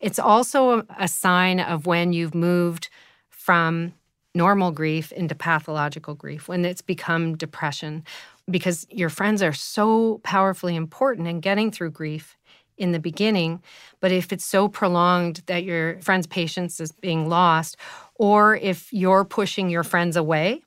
[0.00, 2.88] It's also a sign of when you've moved
[3.30, 3.94] from
[4.34, 8.04] normal grief into pathological grief, when it's become depression,
[8.50, 12.36] because your friends are so powerfully important in getting through grief
[12.78, 13.62] in the beginning.
[14.00, 17.76] But if it's so prolonged that your friend's patience is being lost,
[18.14, 20.62] or if you're pushing your friends away,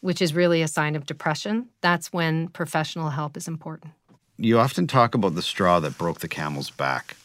[0.00, 3.92] which is really a sign of depression, that's when professional help is important.
[4.36, 7.16] You often talk about the straw that broke the camel's back.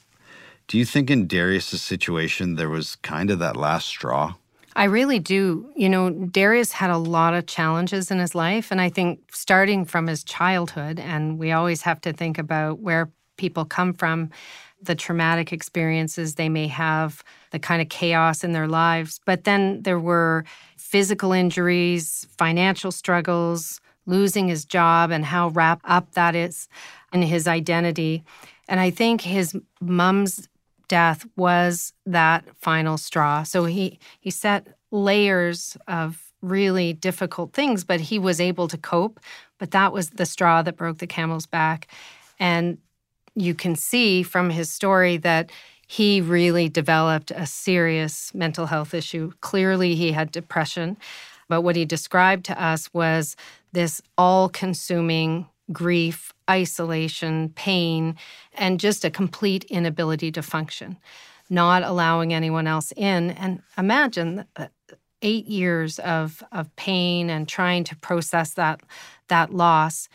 [0.68, 4.34] Do you think in Darius's situation there was kind of that last straw?
[4.76, 5.70] I really do.
[5.76, 8.72] You know, Darius had a lot of challenges in his life.
[8.72, 13.12] And I think starting from his childhood, and we always have to think about where
[13.38, 14.30] people come from,
[14.82, 19.20] the traumatic experiences they may have, the kind of chaos in their lives.
[19.26, 20.44] But then there were
[20.78, 26.68] physical injuries, financial struggles, losing his job, and how wrapped up that is
[27.14, 28.24] in his identity.
[28.68, 30.50] And I think his mom's
[30.88, 33.44] death was that final straw.
[33.44, 39.20] So he he set layers of really difficult things, but he was able to cope.
[39.58, 41.88] But that was the straw that broke the camel's back.
[42.40, 42.78] And
[43.36, 45.52] you can see from his story that
[45.88, 49.32] he really developed a serious mental health issue.
[49.42, 50.98] Clearly, he had depression.
[51.48, 53.36] But what he described to us was
[53.74, 58.16] this all consuming grief, isolation, pain,
[58.54, 60.98] and just a complete inability to function,
[61.50, 63.32] not allowing anyone else in.
[63.32, 64.68] And imagine uh,
[65.22, 68.82] eight years of, of pain and trying to process that,
[69.30, 70.10] that loss.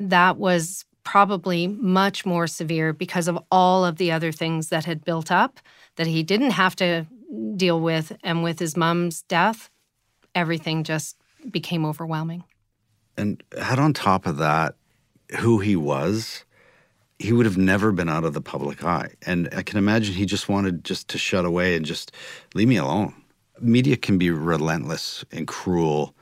[0.00, 5.04] That was probably much more severe because of all of the other things that had
[5.04, 5.58] built up
[5.96, 7.06] that he didn't have to
[7.56, 8.16] deal with.
[8.22, 9.70] And with his mom's death,
[10.34, 11.16] everything just
[11.50, 12.44] became overwhelming.
[13.16, 14.76] And add on top of that,
[15.36, 16.44] who he was,
[17.18, 19.10] he would have never been out of the public eye.
[19.26, 22.12] And I can imagine he just wanted just to shut away and just
[22.54, 23.14] leave me alone.
[23.60, 26.14] Media can be relentless and cruel.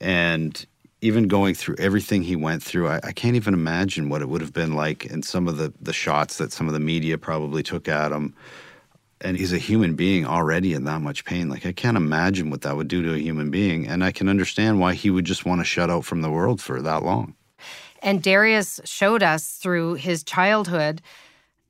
[0.00, 0.64] And
[1.00, 4.40] even going through everything he went through, I, I, can't even imagine what it would
[4.40, 7.62] have been like in some of the, the shots that some of the media probably
[7.62, 8.34] took at him.
[9.20, 11.48] And he's a human being already in that much pain.
[11.48, 13.86] Like, I can't imagine what that would do to a human being.
[13.88, 16.60] And I can understand why he would just want to shut out from the world
[16.60, 17.34] for that long.
[18.04, 21.00] And Darius showed us through his childhood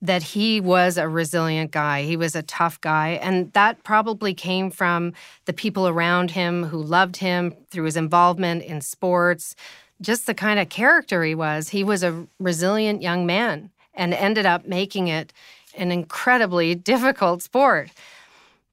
[0.02, 2.02] that he was a resilient guy.
[2.02, 3.20] He was a tough guy.
[3.22, 5.12] And that probably came from
[5.44, 9.54] the people around him who loved him through his involvement in sports,
[10.02, 11.68] just the kind of character he was.
[11.68, 15.32] He was a resilient young man and ended up making it
[15.76, 17.90] an incredibly difficult sport.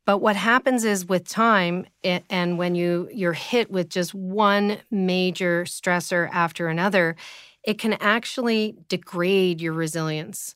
[0.04, 5.64] But what happens is with time and when you you're hit with just one major
[5.64, 7.16] stressor after another,
[7.64, 10.56] it can actually degrade your resilience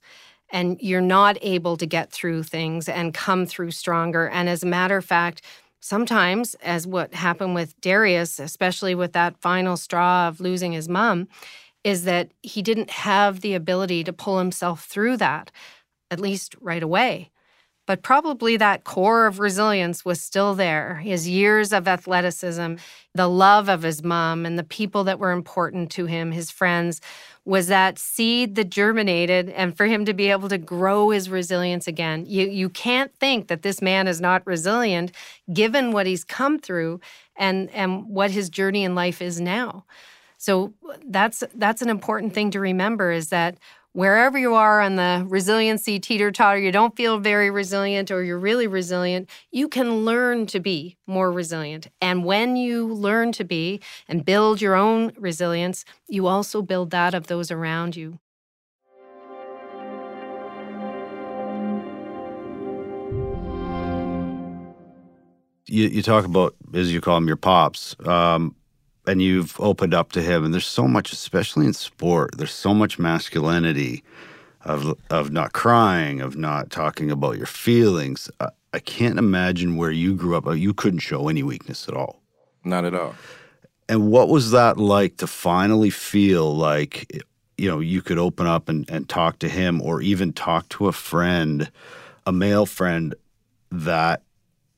[0.51, 4.27] and you're not able to get through things and come through stronger.
[4.29, 5.41] And as a matter of fact,
[5.81, 11.27] sometimes, as what happened with Darius, especially with that final straw of losing his mom,
[11.83, 15.51] is that he didn't have the ability to pull himself through that,
[16.11, 17.31] at least right away.
[17.85, 20.95] But probably that core of resilience was still there.
[20.95, 22.75] His years of athleticism,
[23.13, 26.99] the love of his mom, and the people that were important to him, his friends,
[27.45, 31.87] was that seed that germinated and for him to be able to grow his resilience
[31.87, 32.25] again.
[32.27, 35.11] You, you can't think that this man is not resilient
[35.53, 36.99] given what he's come through
[37.35, 39.85] and, and what his journey in life is now.
[40.37, 40.73] So
[41.07, 43.57] that's that's an important thing to remember is that
[43.95, 48.37] wherever you are on the resiliency teeter totter, you don't feel very resilient or you're
[48.37, 51.87] really resilient, you can learn to be more resilient.
[52.01, 53.79] And when you learn to be
[54.09, 58.19] and build your own resilience, you also build that of those around you.
[65.67, 67.95] You, you talk about, as you call them, your pops.
[68.05, 68.57] Um,
[69.07, 72.73] and you've opened up to him and there's so much especially in sport there's so
[72.73, 74.03] much masculinity
[74.65, 78.29] of of not crying of not talking about your feelings.
[78.39, 82.21] I, I can't imagine where you grew up you couldn't show any weakness at all.
[82.65, 83.15] Not at all.
[83.87, 87.23] And what was that like to finally feel like
[87.57, 90.87] you know you could open up and, and talk to him or even talk to
[90.87, 91.71] a friend
[92.25, 93.13] a male friend
[93.71, 94.23] that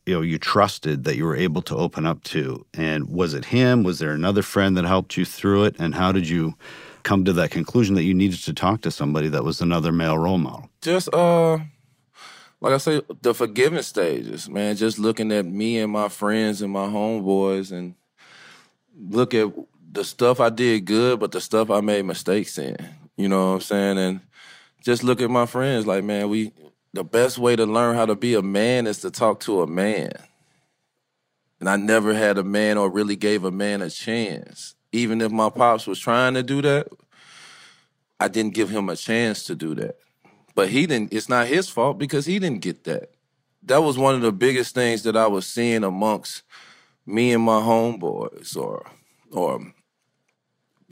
[0.07, 3.45] you know you trusted that you were able to open up to and was it
[3.45, 6.55] him was there another friend that helped you through it and how did you
[7.03, 10.17] come to that conclusion that you needed to talk to somebody that was another male
[10.17, 11.57] role model just uh
[12.59, 14.75] like I say, the forgiveness stages, man.
[14.75, 17.95] Just looking at me and my friends and my homeboys, and
[19.09, 19.51] look at
[19.91, 22.77] the stuff I did good, but the stuff I made mistakes in.
[23.15, 23.97] You know what I'm saying?
[23.97, 24.21] And
[24.81, 26.51] just look at my friends, like man, we
[26.97, 29.67] the best way to learn how to be a man is to talk to a
[29.67, 30.11] man.
[31.59, 34.73] And I never had a man or really gave a man a chance.
[34.91, 36.87] Even if my pops was trying to do that,
[38.19, 39.97] I didn't give him a chance to do that.
[40.55, 43.11] But he didn't, it's not his fault because he didn't get that.
[43.61, 46.41] That was one of the biggest things that I was seeing amongst
[47.05, 48.85] me and my homeboys or
[49.31, 49.73] or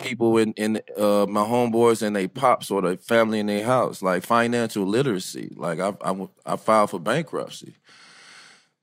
[0.02, 4.02] people in in uh, my homeboys and they pops or the family in their house,
[4.02, 5.54] like financial literacy.
[5.56, 7.76] Like I, I I filed for bankruptcy.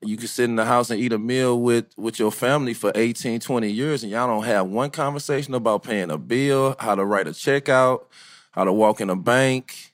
[0.01, 2.91] You can sit in the house and eat a meal with with your family for
[2.95, 7.05] 18, 20 years, and y'all don't have one conversation about paying a bill, how to
[7.05, 8.09] write a check out,
[8.51, 9.93] how to walk in a bank,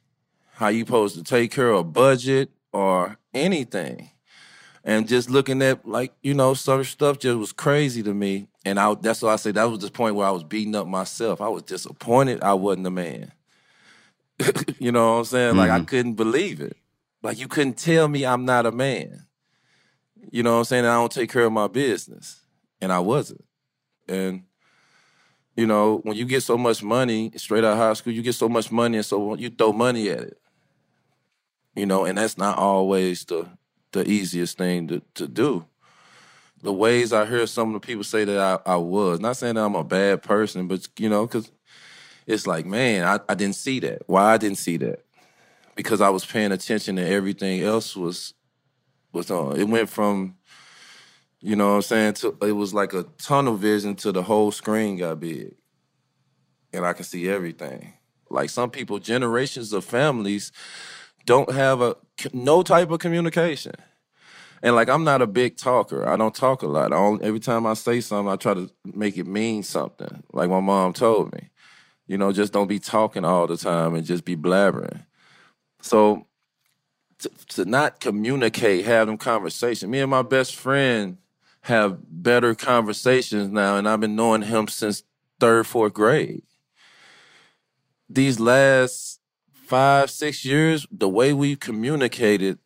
[0.53, 4.09] how you supposed to take care of budget or anything.
[4.89, 8.47] And just looking at like, you know, some stuff just was crazy to me.
[8.65, 10.87] And I that's why I say that was the point where I was beating up
[10.87, 11.41] myself.
[11.41, 13.31] I was disappointed I wasn't a man.
[14.79, 15.49] you know what I'm saying?
[15.49, 15.59] Mm-hmm.
[15.59, 15.85] Like I mm-hmm.
[15.85, 16.75] couldn't believe it.
[17.21, 19.27] Like you couldn't tell me I'm not a man.
[20.31, 20.85] You know what I'm saying?
[20.85, 22.41] I don't take care of my business.
[22.81, 23.45] And I wasn't.
[24.07, 24.45] And
[25.55, 28.33] you know, when you get so much money straight out of high school, you get
[28.33, 30.41] so much money and so you throw money at it.
[31.75, 33.47] You know, and that's not always the
[33.91, 35.65] the easiest thing to, to do
[36.61, 39.19] the ways I hear some of the people say that I, I was.
[39.19, 41.51] Not saying that I'm a bad person, but you know, because
[42.27, 44.03] it's like, man, I, I didn't see that.
[44.07, 45.05] Why I didn't see that?
[45.75, 48.33] Because I was paying attention to everything else was
[49.13, 49.59] was on.
[49.59, 50.35] It went from,
[51.39, 54.51] you know what I'm saying, to it was like a tunnel vision to the whole
[54.51, 55.55] screen got big.
[56.73, 57.93] And I can see everything.
[58.29, 60.51] Like some people, generations of families
[61.25, 61.95] don't have a
[62.33, 63.73] no type of communication.
[64.61, 66.07] And like I'm not a big talker.
[66.07, 66.91] I don't talk a lot.
[66.91, 70.23] I only, every time I say something, I try to make it mean something.
[70.33, 71.49] Like my mom told me,
[72.07, 75.05] you know, just don't be talking all the time and just be blabbering.
[75.81, 76.27] So
[77.19, 79.89] to, to not communicate, have them conversations.
[79.89, 81.17] Me and my best friend
[81.61, 85.03] have better conversations now, and I've been knowing him since
[85.39, 86.43] third, fourth grade.
[88.09, 89.18] These last
[89.69, 92.57] five, six years, the way we've communicated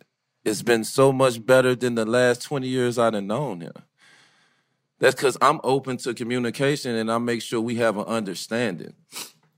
[0.46, 3.74] it's been so much better than the last 20 years I've known him.
[5.00, 8.94] That's because I'm open to communication and I make sure we have an understanding.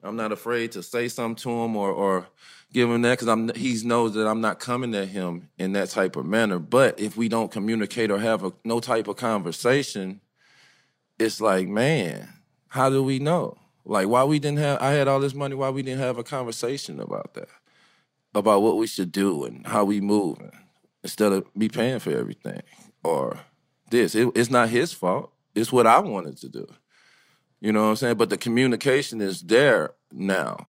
[0.04, 2.28] I'm not afraid to say something to him or or
[2.72, 6.16] give him that because he knows that I'm not coming at him in that type
[6.16, 6.60] of manner.
[6.60, 10.22] But if we don't communicate or have a, no type of conversation,
[11.18, 12.30] it's like, man,
[12.68, 13.58] how do we know?
[13.86, 16.24] Like why we didn't have I had all this money, why we didn't have a
[16.24, 17.50] conversation about that?
[18.34, 20.40] About what we should do and how we move
[21.04, 22.62] instead of me paying for everything
[23.04, 23.40] or
[23.92, 24.16] this.
[24.16, 25.32] It, it's not his fault.
[25.54, 26.68] It's what I wanted to do.
[27.62, 28.18] You know what I'm saying?
[28.18, 30.68] But the communication is there now.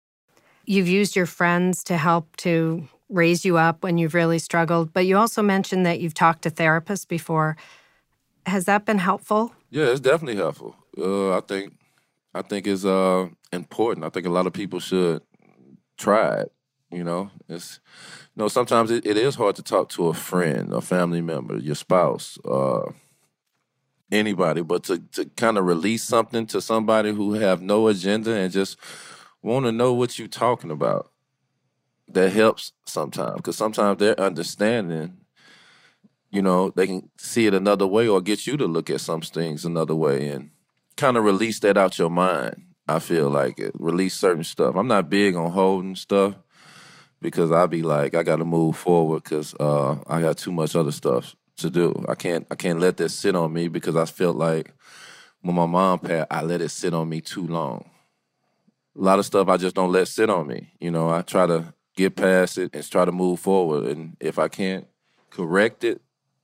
[0.67, 5.07] You've used your friends to help to raise you up when you've really struggled, but
[5.07, 7.57] you also mentioned that you've talked to therapists before.
[8.47, 9.53] Has that been helpful?
[9.71, 10.77] Yeah, it's definitely helpful.
[10.99, 11.75] Uh, I think
[12.35, 14.05] I think it's uh, important.
[14.05, 15.23] I think a lot of people should
[15.97, 16.53] try it.
[16.91, 17.81] You know, it's
[18.35, 21.57] you know sometimes it, it is hard to talk to a friend, a family member,
[21.59, 22.93] your spouse, uh,
[24.13, 28.53] anybody, but to to kind of release something to somebody who have no agenda and
[28.53, 28.77] just
[29.43, 31.11] want to know what you're talking about.
[32.07, 35.17] That helps sometimes because sometimes their understanding,
[36.31, 39.23] you know, they can see it another way or get you to look at some
[39.23, 40.51] things another way and
[40.97, 42.63] kind of release that out your mind.
[42.87, 44.75] I feel like it release certain stuff.
[44.77, 46.35] I'm not big on holding stuff
[47.21, 50.77] because I be like I got to move forward because uh, I got too much
[50.77, 52.05] other stuff to do.
[52.09, 54.73] I can't I can't let that sit on me because I felt like
[55.41, 57.89] when my mom passed, I let it sit on me too long.
[58.97, 60.73] A lot of stuff I just don't let sit on me.
[60.79, 63.85] You know, I try to get past it and try to move forward.
[63.85, 64.87] And if I can't
[65.31, 66.01] correct it,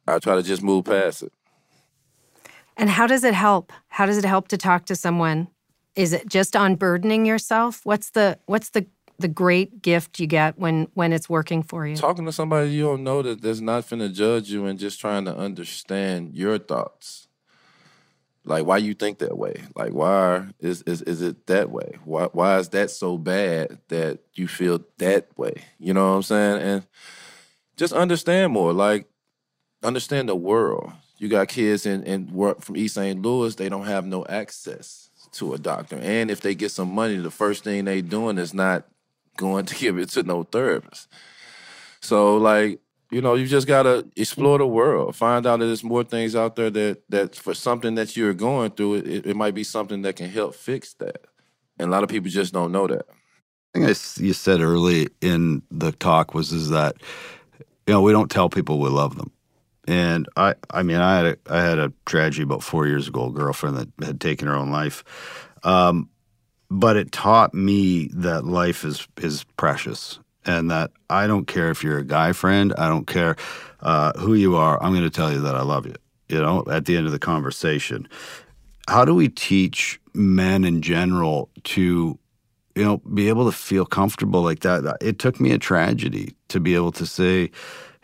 [0.06, 1.32] I try to just move past it.
[2.80, 3.74] And how does it help?
[3.88, 5.48] How does it help to talk to someone?
[5.96, 7.82] Is it just unburdening yourself?
[7.84, 8.86] What's the what's the
[9.18, 11.94] the great gift you get when when it's working for you?
[11.94, 15.26] Talking to somebody you don't know that that's not finna judge you and just trying
[15.26, 17.28] to understand your thoughts.
[18.46, 19.56] Like why you think that way?
[19.76, 21.98] Like why is is is it that way?
[22.04, 25.52] Why why is that so bad that you feel that way?
[25.78, 26.62] You know what I'm saying?
[26.62, 26.86] And
[27.76, 28.72] just understand more.
[28.72, 29.06] Like
[29.82, 30.92] understand the world.
[31.20, 33.20] You got kids in, in work from East St.
[33.20, 35.98] Louis, they don't have no access to a doctor.
[36.00, 38.86] And if they get some money, the first thing they doing is not
[39.36, 41.08] going to give it to no therapist.
[42.00, 45.14] So like, you know, you just gotta explore the world.
[45.14, 48.70] Find out that there's more things out there that that for something that you're going
[48.70, 51.26] through, it, it might be something that can help fix that.
[51.78, 53.04] And a lot of people just don't know that.
[53.74, 56.96] I think I, you said early in the talk was is that
[57.86, 59.30] you know we don't tell people we love them.
[59.86, 63.26] And I, I mean, I had a, I had a tragedy about four years ago.
[63.26, 65.04] A girlfriend that had taken her own life,
[65.64, 66.08] um,
[66.70, 71.82] but it taught me that life is is precious, and that I don't care if
[71.82, 72.74] you're a guy friend.
[72.76, 73.36] I don't care
[73.80, 74.80] uh, who you are.
[74.82, 75.96] I'm going to tell you that I love you.
[76.28, 78.06] You know, at the end of the conversation,
[78.86, 82.18] how do we teach men in general to
[82.76, 84.98] you know be able to feel comfortable like that?
[85.00, 87.50] It took me a tragedy to be able to say,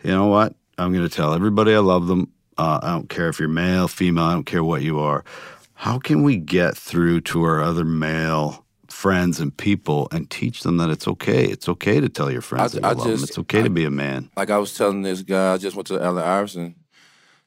[0.03, 2.31] you know what I'm going to tell everybody I love them.
[2.57, 5.23] Uh, I don't care if you're male, female, I don't care what you are.
[5.73, 10.77] How can we get through to our other male friends and people and teach them
[10.77, 11.45] that it's okay?
[11.45, 13.23] It's okay to tell your friends I, that you I love just, them.
[13.29, 14.31] It's okay I, to be a man.
[14.35, 16.75] Like I was telling this guy, I just went to the Allen Iverson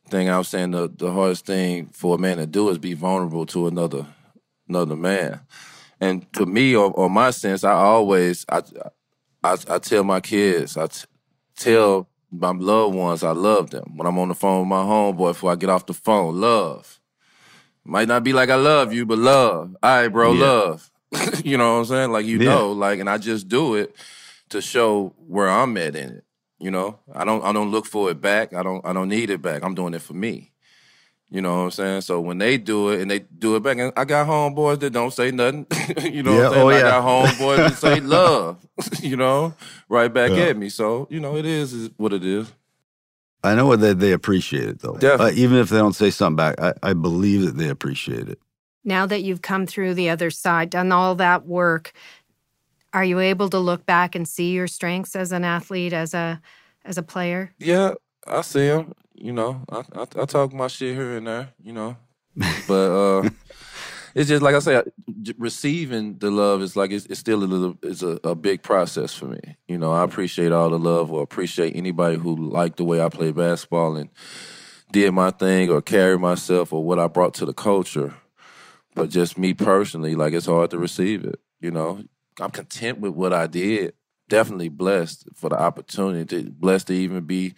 [0.08, 0.28] thing.
[0.28, 3.46] I was saying the, the hardest thing for a man to do is be vulnerable
[3.46, 4.06] to another
[4.68, 5.40] another man.
[6.00, 8.62] And to me, or, or my sense, I always I
[9.42, 11.06] I, I tell my kids, I t-
[11.56, 13.96] tell my loved ones, I love them.
[13.96, 17.00] When I'm on the phone with my homeboy before I get off the phone, love.
[17.84, 19.76] Might not be like I love you, but love.
[19.82, 20.44] All right, bro, yeah.
[20.44, 20.90] love.
[21.44, 22.12] you know what I'm saying?
[22.12, 22.50] Like you yeah.
[22.50, 23.94] know, like, and I just do it
[24.50, 26.24] to show where I'm at in it.
[26.58, 28.52] You know, I don't, I don't look for it back.
[28.52, 29.64] I don't, I don't need it back.
[29.64, 30.49] I'm doing it for me.
[31.30, 32.00] You know what I'm saying?
[32.00, 34.90] So when they do it and they do it back, and I got homeboys that
[34.90, 35.66] don't say nothing.
[36.12, 36.64] you know yeah, what I'm saying?
[36.64, 36.76] Oh, yeah.
[36.76, 38.66] I got homeboys that say love,
[39.00, 39.54] you know,
[39.88, 40.46] right back yeah.
[40.46, 40.68] at me.
[40.68, 42.52] So, you know, it is, is what it is.
[43.44, 44.96] I know that they appreciate it though.
[44.96, 45.40] Definitely.
[45.40, 48.38] Uh, even if they don't say something back, I, I believe that they appreciate it.
[48.84, 51.92] Now that you've come through the other side, done all that work,
[52.92, 56.40] are you able to look back and see your strengths as an athlete, as a
[56.84, 57.52] as a player?
[57.58, 57.92] Yeah,
[58.30, 61.74] I see them you know, I, I, I talk my shit here and there, you
[61.74, 61.96] know,
[62.66, 63.30] but uh,
[64.14, 64.82] it's just like I say,
[65.36, 69.14] receiving the love is like it's, it's still a little, it's a, a, big process
[69.14, 69.40] for me.
[69.68, 73.10] You know, I appreciate all the love or appreciate anybody who liked the way I
[73.10, 74.08] play basketball and
[74.90, 78.14] did my thing or carried myself or what I brought to the culture.
[78.94, 81.38] But just me personally, like it's hard to receive it.
[81.60, 82.02] You know,
[82.40, 83.92] I'm content with what I did.
[84.28, 87.54] Definitely blessed for the opportunity, blessed to even be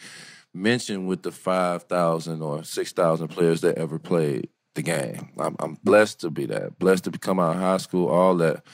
[0.54, 5.30] mentioned with the 5,000 or 6,000 players that ever played the game.
[5.38, 8.64] I'm, I'm, blessed to be that, blessed to come out of high school, all that.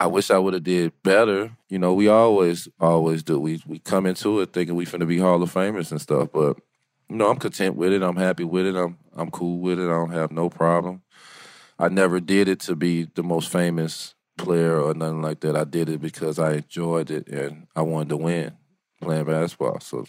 [0.00, 1.56] I wish I would have did better.
[1.68, 3.38] You know, we always, always do.
[3.38, 6.58] We we come into it thinking we finna be Hall of Famers and stuff, but
[7.08, 8.02] you know, I'm content with it.
[8.02, 8.74] I'm happy with it.
[8.74, 9.84] I'm I'm cool with it.
[9.84, 11.02] I don't have no problem.
[11.78, 15.56] I never did it to be the most famous player or nothing like that.
[15.56, 18.52] I did it because I enjoyed it and I wanted to win
[19.00, 19.78] playing basketball.
[19.80, 20.06] So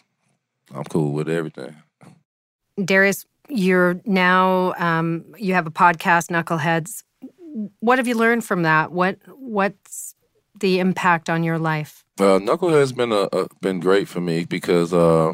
[0.73, 1.75] I'm cool with everything.
[2.83, 7.03] Darius, you're now um, you have a podcast, Knuckleheads.
[7.79, 8.91] What have you learned from that?
[8.91, 10.15] What what's
[10.59, 12.03] the impact on your life?
[12.19, 15.33] Uh, Knuckleheads been a, a, been great for me because uh,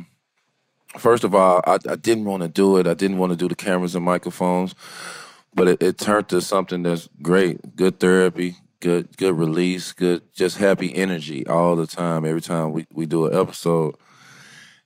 [0.97, 2.87] first of all, I, I didn't want to do it.
[2.87, 4.75] I didn't want to do the cameras and microphones,
[5.53, 7.75] but it, it turned to something that's great.
[7.75, 12.25] Good therapy, good good release, good just happy energy all the time.
[12.25, 13.95] Every time we, we do an episode.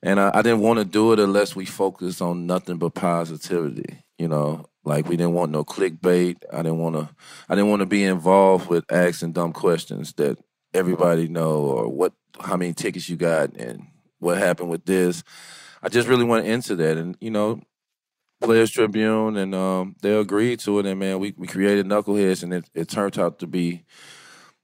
[0.04, 4.04] And I, I didn't want to do it unless we focused on nothing but positivity.
[4.18, 6.36] You know, like we didn't want no clickbait.
[6.52, 7.08] I didn't want to.
[7.48, 10.38] I didn't want to be involved with asking dumb questions that
[10.74, 13.86] everybody know or what, how many tickets you got and
[14.18, 15.24] what happened with this.
[15.82, 17.62] I just really went into that, and you know,
[18.42, 20.86] Players Tribune, and um, they agreed to it.
[20.86, 23.84] And man, we we created Knuckleheads, and it, it turned out to be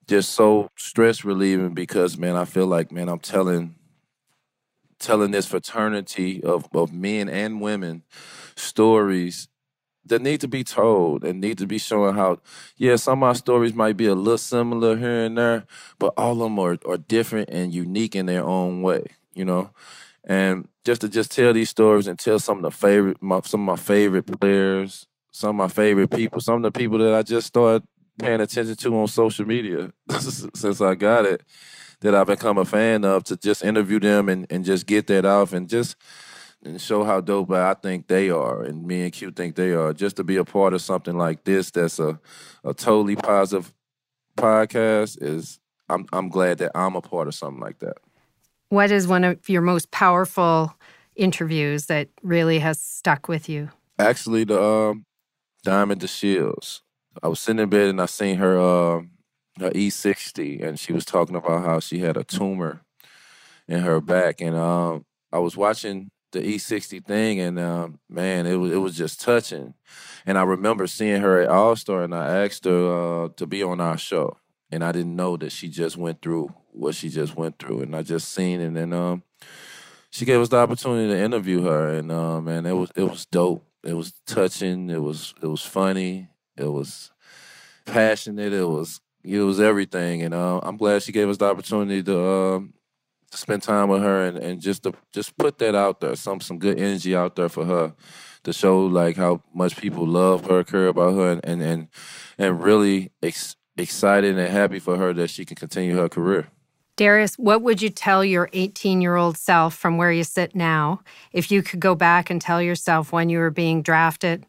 [0.06, 3.76] just so stress relieving because man, I feel like man, I'm telling
[5.00, 8.04] telling this fraternity of, of men and women
[8.54, 9.48] stories
[10.04, 12.38] that need to be told and need to be showing how,
[12.76, 15.64] yeah, some of my stories might be a little similar here and there,
[15.98, 19.70] but all of them are, are different and unique in their own way, you know?
[20.24, 23.68] And just to just tell these stories and tell some of the favorite, my, some
[23.68, 27.22] of my favorite players, some of my favorite people, some of the people that I
[27.22, 27.86] just started
[28.18, 31.42] paying attention to on social media since I got it
[32.00, 35.24] that I've become a fan of to just interview them and, and just get that
[35.24, 35.96] off and just
[36.62, 39.92] and show how dope I think they are and me and Q think they are.
[39.92, 42.20] Just to be a part of something like this that's a,
[42.64, 43.72] a totally positive
[44.36, 47.98] podcast is I'm I'm glad that I'm a part of something like that.
[48.68, 50.74] What is one of your most powerful
[51.16, 53.70] interviews that really has stuck with you?
[53.98, 55.04] Actually, the um,
[55.64, 56.80] Diamond the DeShields.
[57.22, 59.02] I was sitting in bed and I seen her uh,
[59.60, 62.82] her E60, and she was talking about how she had a tumor
[63.68, 68.56] in her back, and um, I was watching the E60 thing, and um, man, it
[68.56, 69.74] was it was just touching.
[70.26, 73.62] And I remember seeing her at All Star, and I asked her uh, to be
[73.62, 74.36] on our show,
[74.70, 77.94] and I didn't know that she just went through what she just went through, and
[77.96, 79.22] I just seen it, and um,
[80.10, 83.26] she gave us the opportunity to interview her, and um, man, it was it was
[83.26, 83.64] dope.
[83.82, 84.90] It was touching.
[84.90, 86.28] It was it was funny.
[86.56, 87.10] It was
[87.86, 88.52] passionate.
[88.52, 92.20] It was it was everything, and uh, I'm glad she gave us the opportunity to,
[92.20, 92.60] uh,
[93.30, 96.40] to spend time with her and, and just to just put that out there, some
[96.40, 97.94] some good energy out there for her
[98.44, 101.88] to show like how much people love her, care about her, and and and,
[102.38, 106.48] and really ex- excited and happy for her that she can continue her career.
[106.96, 111.00] Darius, what would you tell your 18 year old self from where you sit now
[111.32, 114.44] if you could go back and tell yourself when you were being drafted?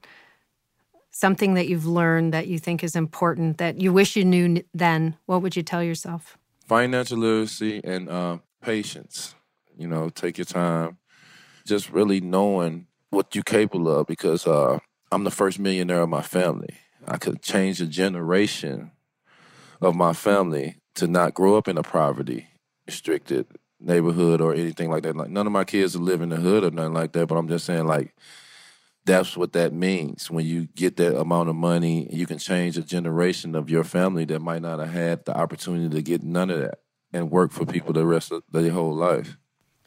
[1.22, 5.16] Something that you've learned that you think is important that you wish you knew then,
[5.28, 6.36] what would you tell yourself?
[6.68, 9.36] Financial literacy and uh, patience.
[9.78, 10.98] You know, take your time.
[11.66, 14.80] Just really knowing what you're capable of because uh,
[15.12, 16.76] I'm the first millionaire of my family.
[17.08, 18.92] I could change a generation
[19.80, 22.48] of my family to not grow up in a poverty
[22.88, 23.46] restricted
[23.80, 25.16] neighborhood or anything like that.
[25.16, 27.48] Like none of my kids live in the hood or nothing like that, but I'm
[27.48, 28.16] just saying like
[29.06, 30.30] that's what that means.
[30.30, 34.26] When you get that amount of money, you can change a generation of your family
[34.26, 36.80] that might not have had the opportunity to get none of that
[37.12, 39.38] and work for people the rest of their whole life.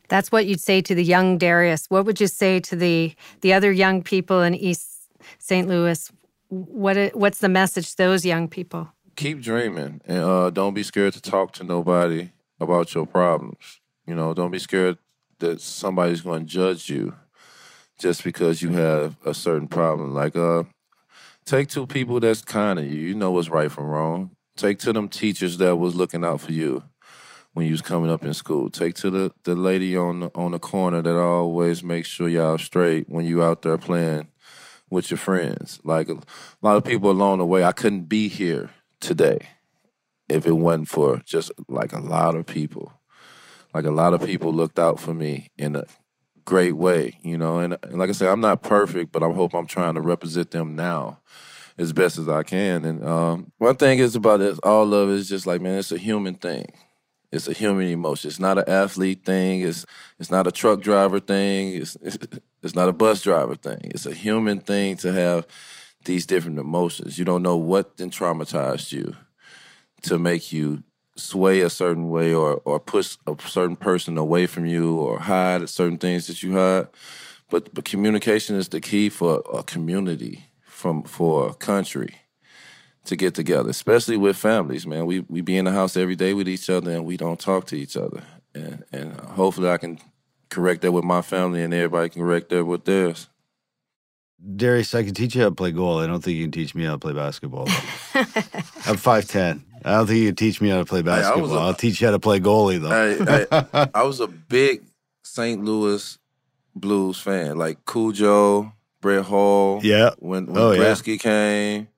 [0.09, 1.87] That's what you'd say to the young Darius.
[1.89, 5.09] What would you say to the the other young people in East
[5.39, 5.67] St.
[5.67, 6.13] Louis?
[6.49, 8.89] What what's the message to those young people?
[9.17, 13.81] Keep dreaming and uh, don't be scared to talk to nobody about your problems.
[14.07, 14.99] You know, don't be scared
[15.39, 17.15] that somebody's going to judge you
[17.99, 20.15] just because you have a certain problem.
[20.15, 20.65] Like, uh,
[21.45, 22.99] take two people that's kind of you.
[23.01, 24.31] You know what's right from wrong.
[24.57, 26.85] Take to them teachers that was looking out for you
[27.55, 28.71] when you was coming up in school.
[28.71, 32.59] Take to the, the lady on the, on the corner that always makes sure y'all
[32.59, 34.29] straight when you out there playing
[34.91, 35.81] with your friends.
[35.85, 36.19] Like a
[36.63, 38.71] lot of people along the way, I couldn't be here
[39.01, 39.49] today
[40.29, 42.93] if it wasn't for just like a lot of people.
[43.73, 45.85] Like a lot of people looked out for me in a
[46.45, 47.59] great way, you know.
[47.59, 50.51] And, and like I said, I'm not perfect, but I hope I'm trying to represent
[50.51, 51.21] them now
[51.79, 52.85] as best as I can.
[52.85, 55.93] And um, one thing is about this, all of it is just like, man, it's
[55.93, 56.67] a human thing.
[57.33, 58.29] It's a human emotion.
[58.29, 59.63] It's not an athlete thing.
[59.63, 59.85] It's
[60.21, 61.75] it's not a truck driver thing.
[61.75, 61.97] It's
[62.63, 63.81] it's not a bus driver thing.
[63.87, 65.45] It's a human thing to have
[66.05, 67.19] these different emotions.
[67.19, 69.17] You don't know what then traumatized you
[70.03, 70.85] to make you
[71.17, 75.69] sway a certain way or or push a certain person away from you or hide
[75.69, 76.89] certain things that you hide.
[77.51, 82.17] But but communication is the key for a community, from for a country
[83.05, 85.07] to get together, especially with families, man.
[85.07, 87.67] We we be in the house every day with each other and we don't talk
[87.67, 88.23] to each other.
[88.55, 89.99] And and hopefully I can
[90.51, 93.29] correct that with my family, and everybody can correct that with theirs.
[94.57, 96.01] Darius, I can teach you how to play goal.
[96.01, 97.67] I don't think you can teach me how to play basketball.
[98.87, 99.65] I'm five ten.
[99.85, 101.49] I don't think you can teach me how to play basketball.
[101.49, 102.91] Hey, I'll teach you how to play goalie though.
[102.91, 104.83] I, I, I was a big
[105.23, 105.63] St.
[105.63, 106.19] Louis
[106.75, 109.81] Blues fan, like Cujo, Brett Hull.
[109.83, 110.11] Yeah.
[110.19, 110.95] When when oh, yeah.
[111.19, 111.89] came,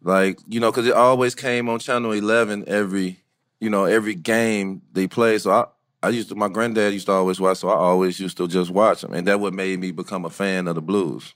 [0.00, 3.18] like you know, because it always came on Channel Eleven every
[3.60, 5.38] you know every game they play.
[5.38, 5.64] So I
[6.02, 8.70] I used to my granddad used to always watch, so I always used to just
[8.70, 11.34] watch them, and that what made me become a fan of the Blues.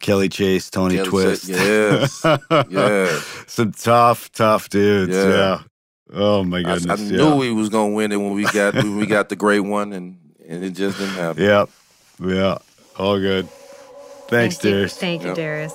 [0.00, 1.48] Kelly Chase, Tony Kelly Twist.
[1.48, 2.22] yes.
[2.68, 3.20] yeah.
[3.46, 5.14] Some tough, tough dudes.
[5.14, 5.28] Yeah.
[5.28, 5.60] yeah.
[6.12, 6.86] Oh my goodness.
[6.86, 7.16] I, I yeah.
[7.16, 9.92] knew we was gonna win it when we got when we got the great one
[9.92, 11.42] and, and it just didn't happen.
[11.42, 11.66] Yeah.
[12.20, 12.58] Yeah.
[12.96, 13.48] All good.
[14.28, 14.94] Thanks, Thank Darius.
[14.94, 15.00] You.
[15.00, 15.36] Thank you, yep.
[15.36, 15.74] Darius.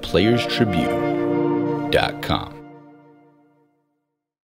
[0.00, 2.59] theplayerstribune.com.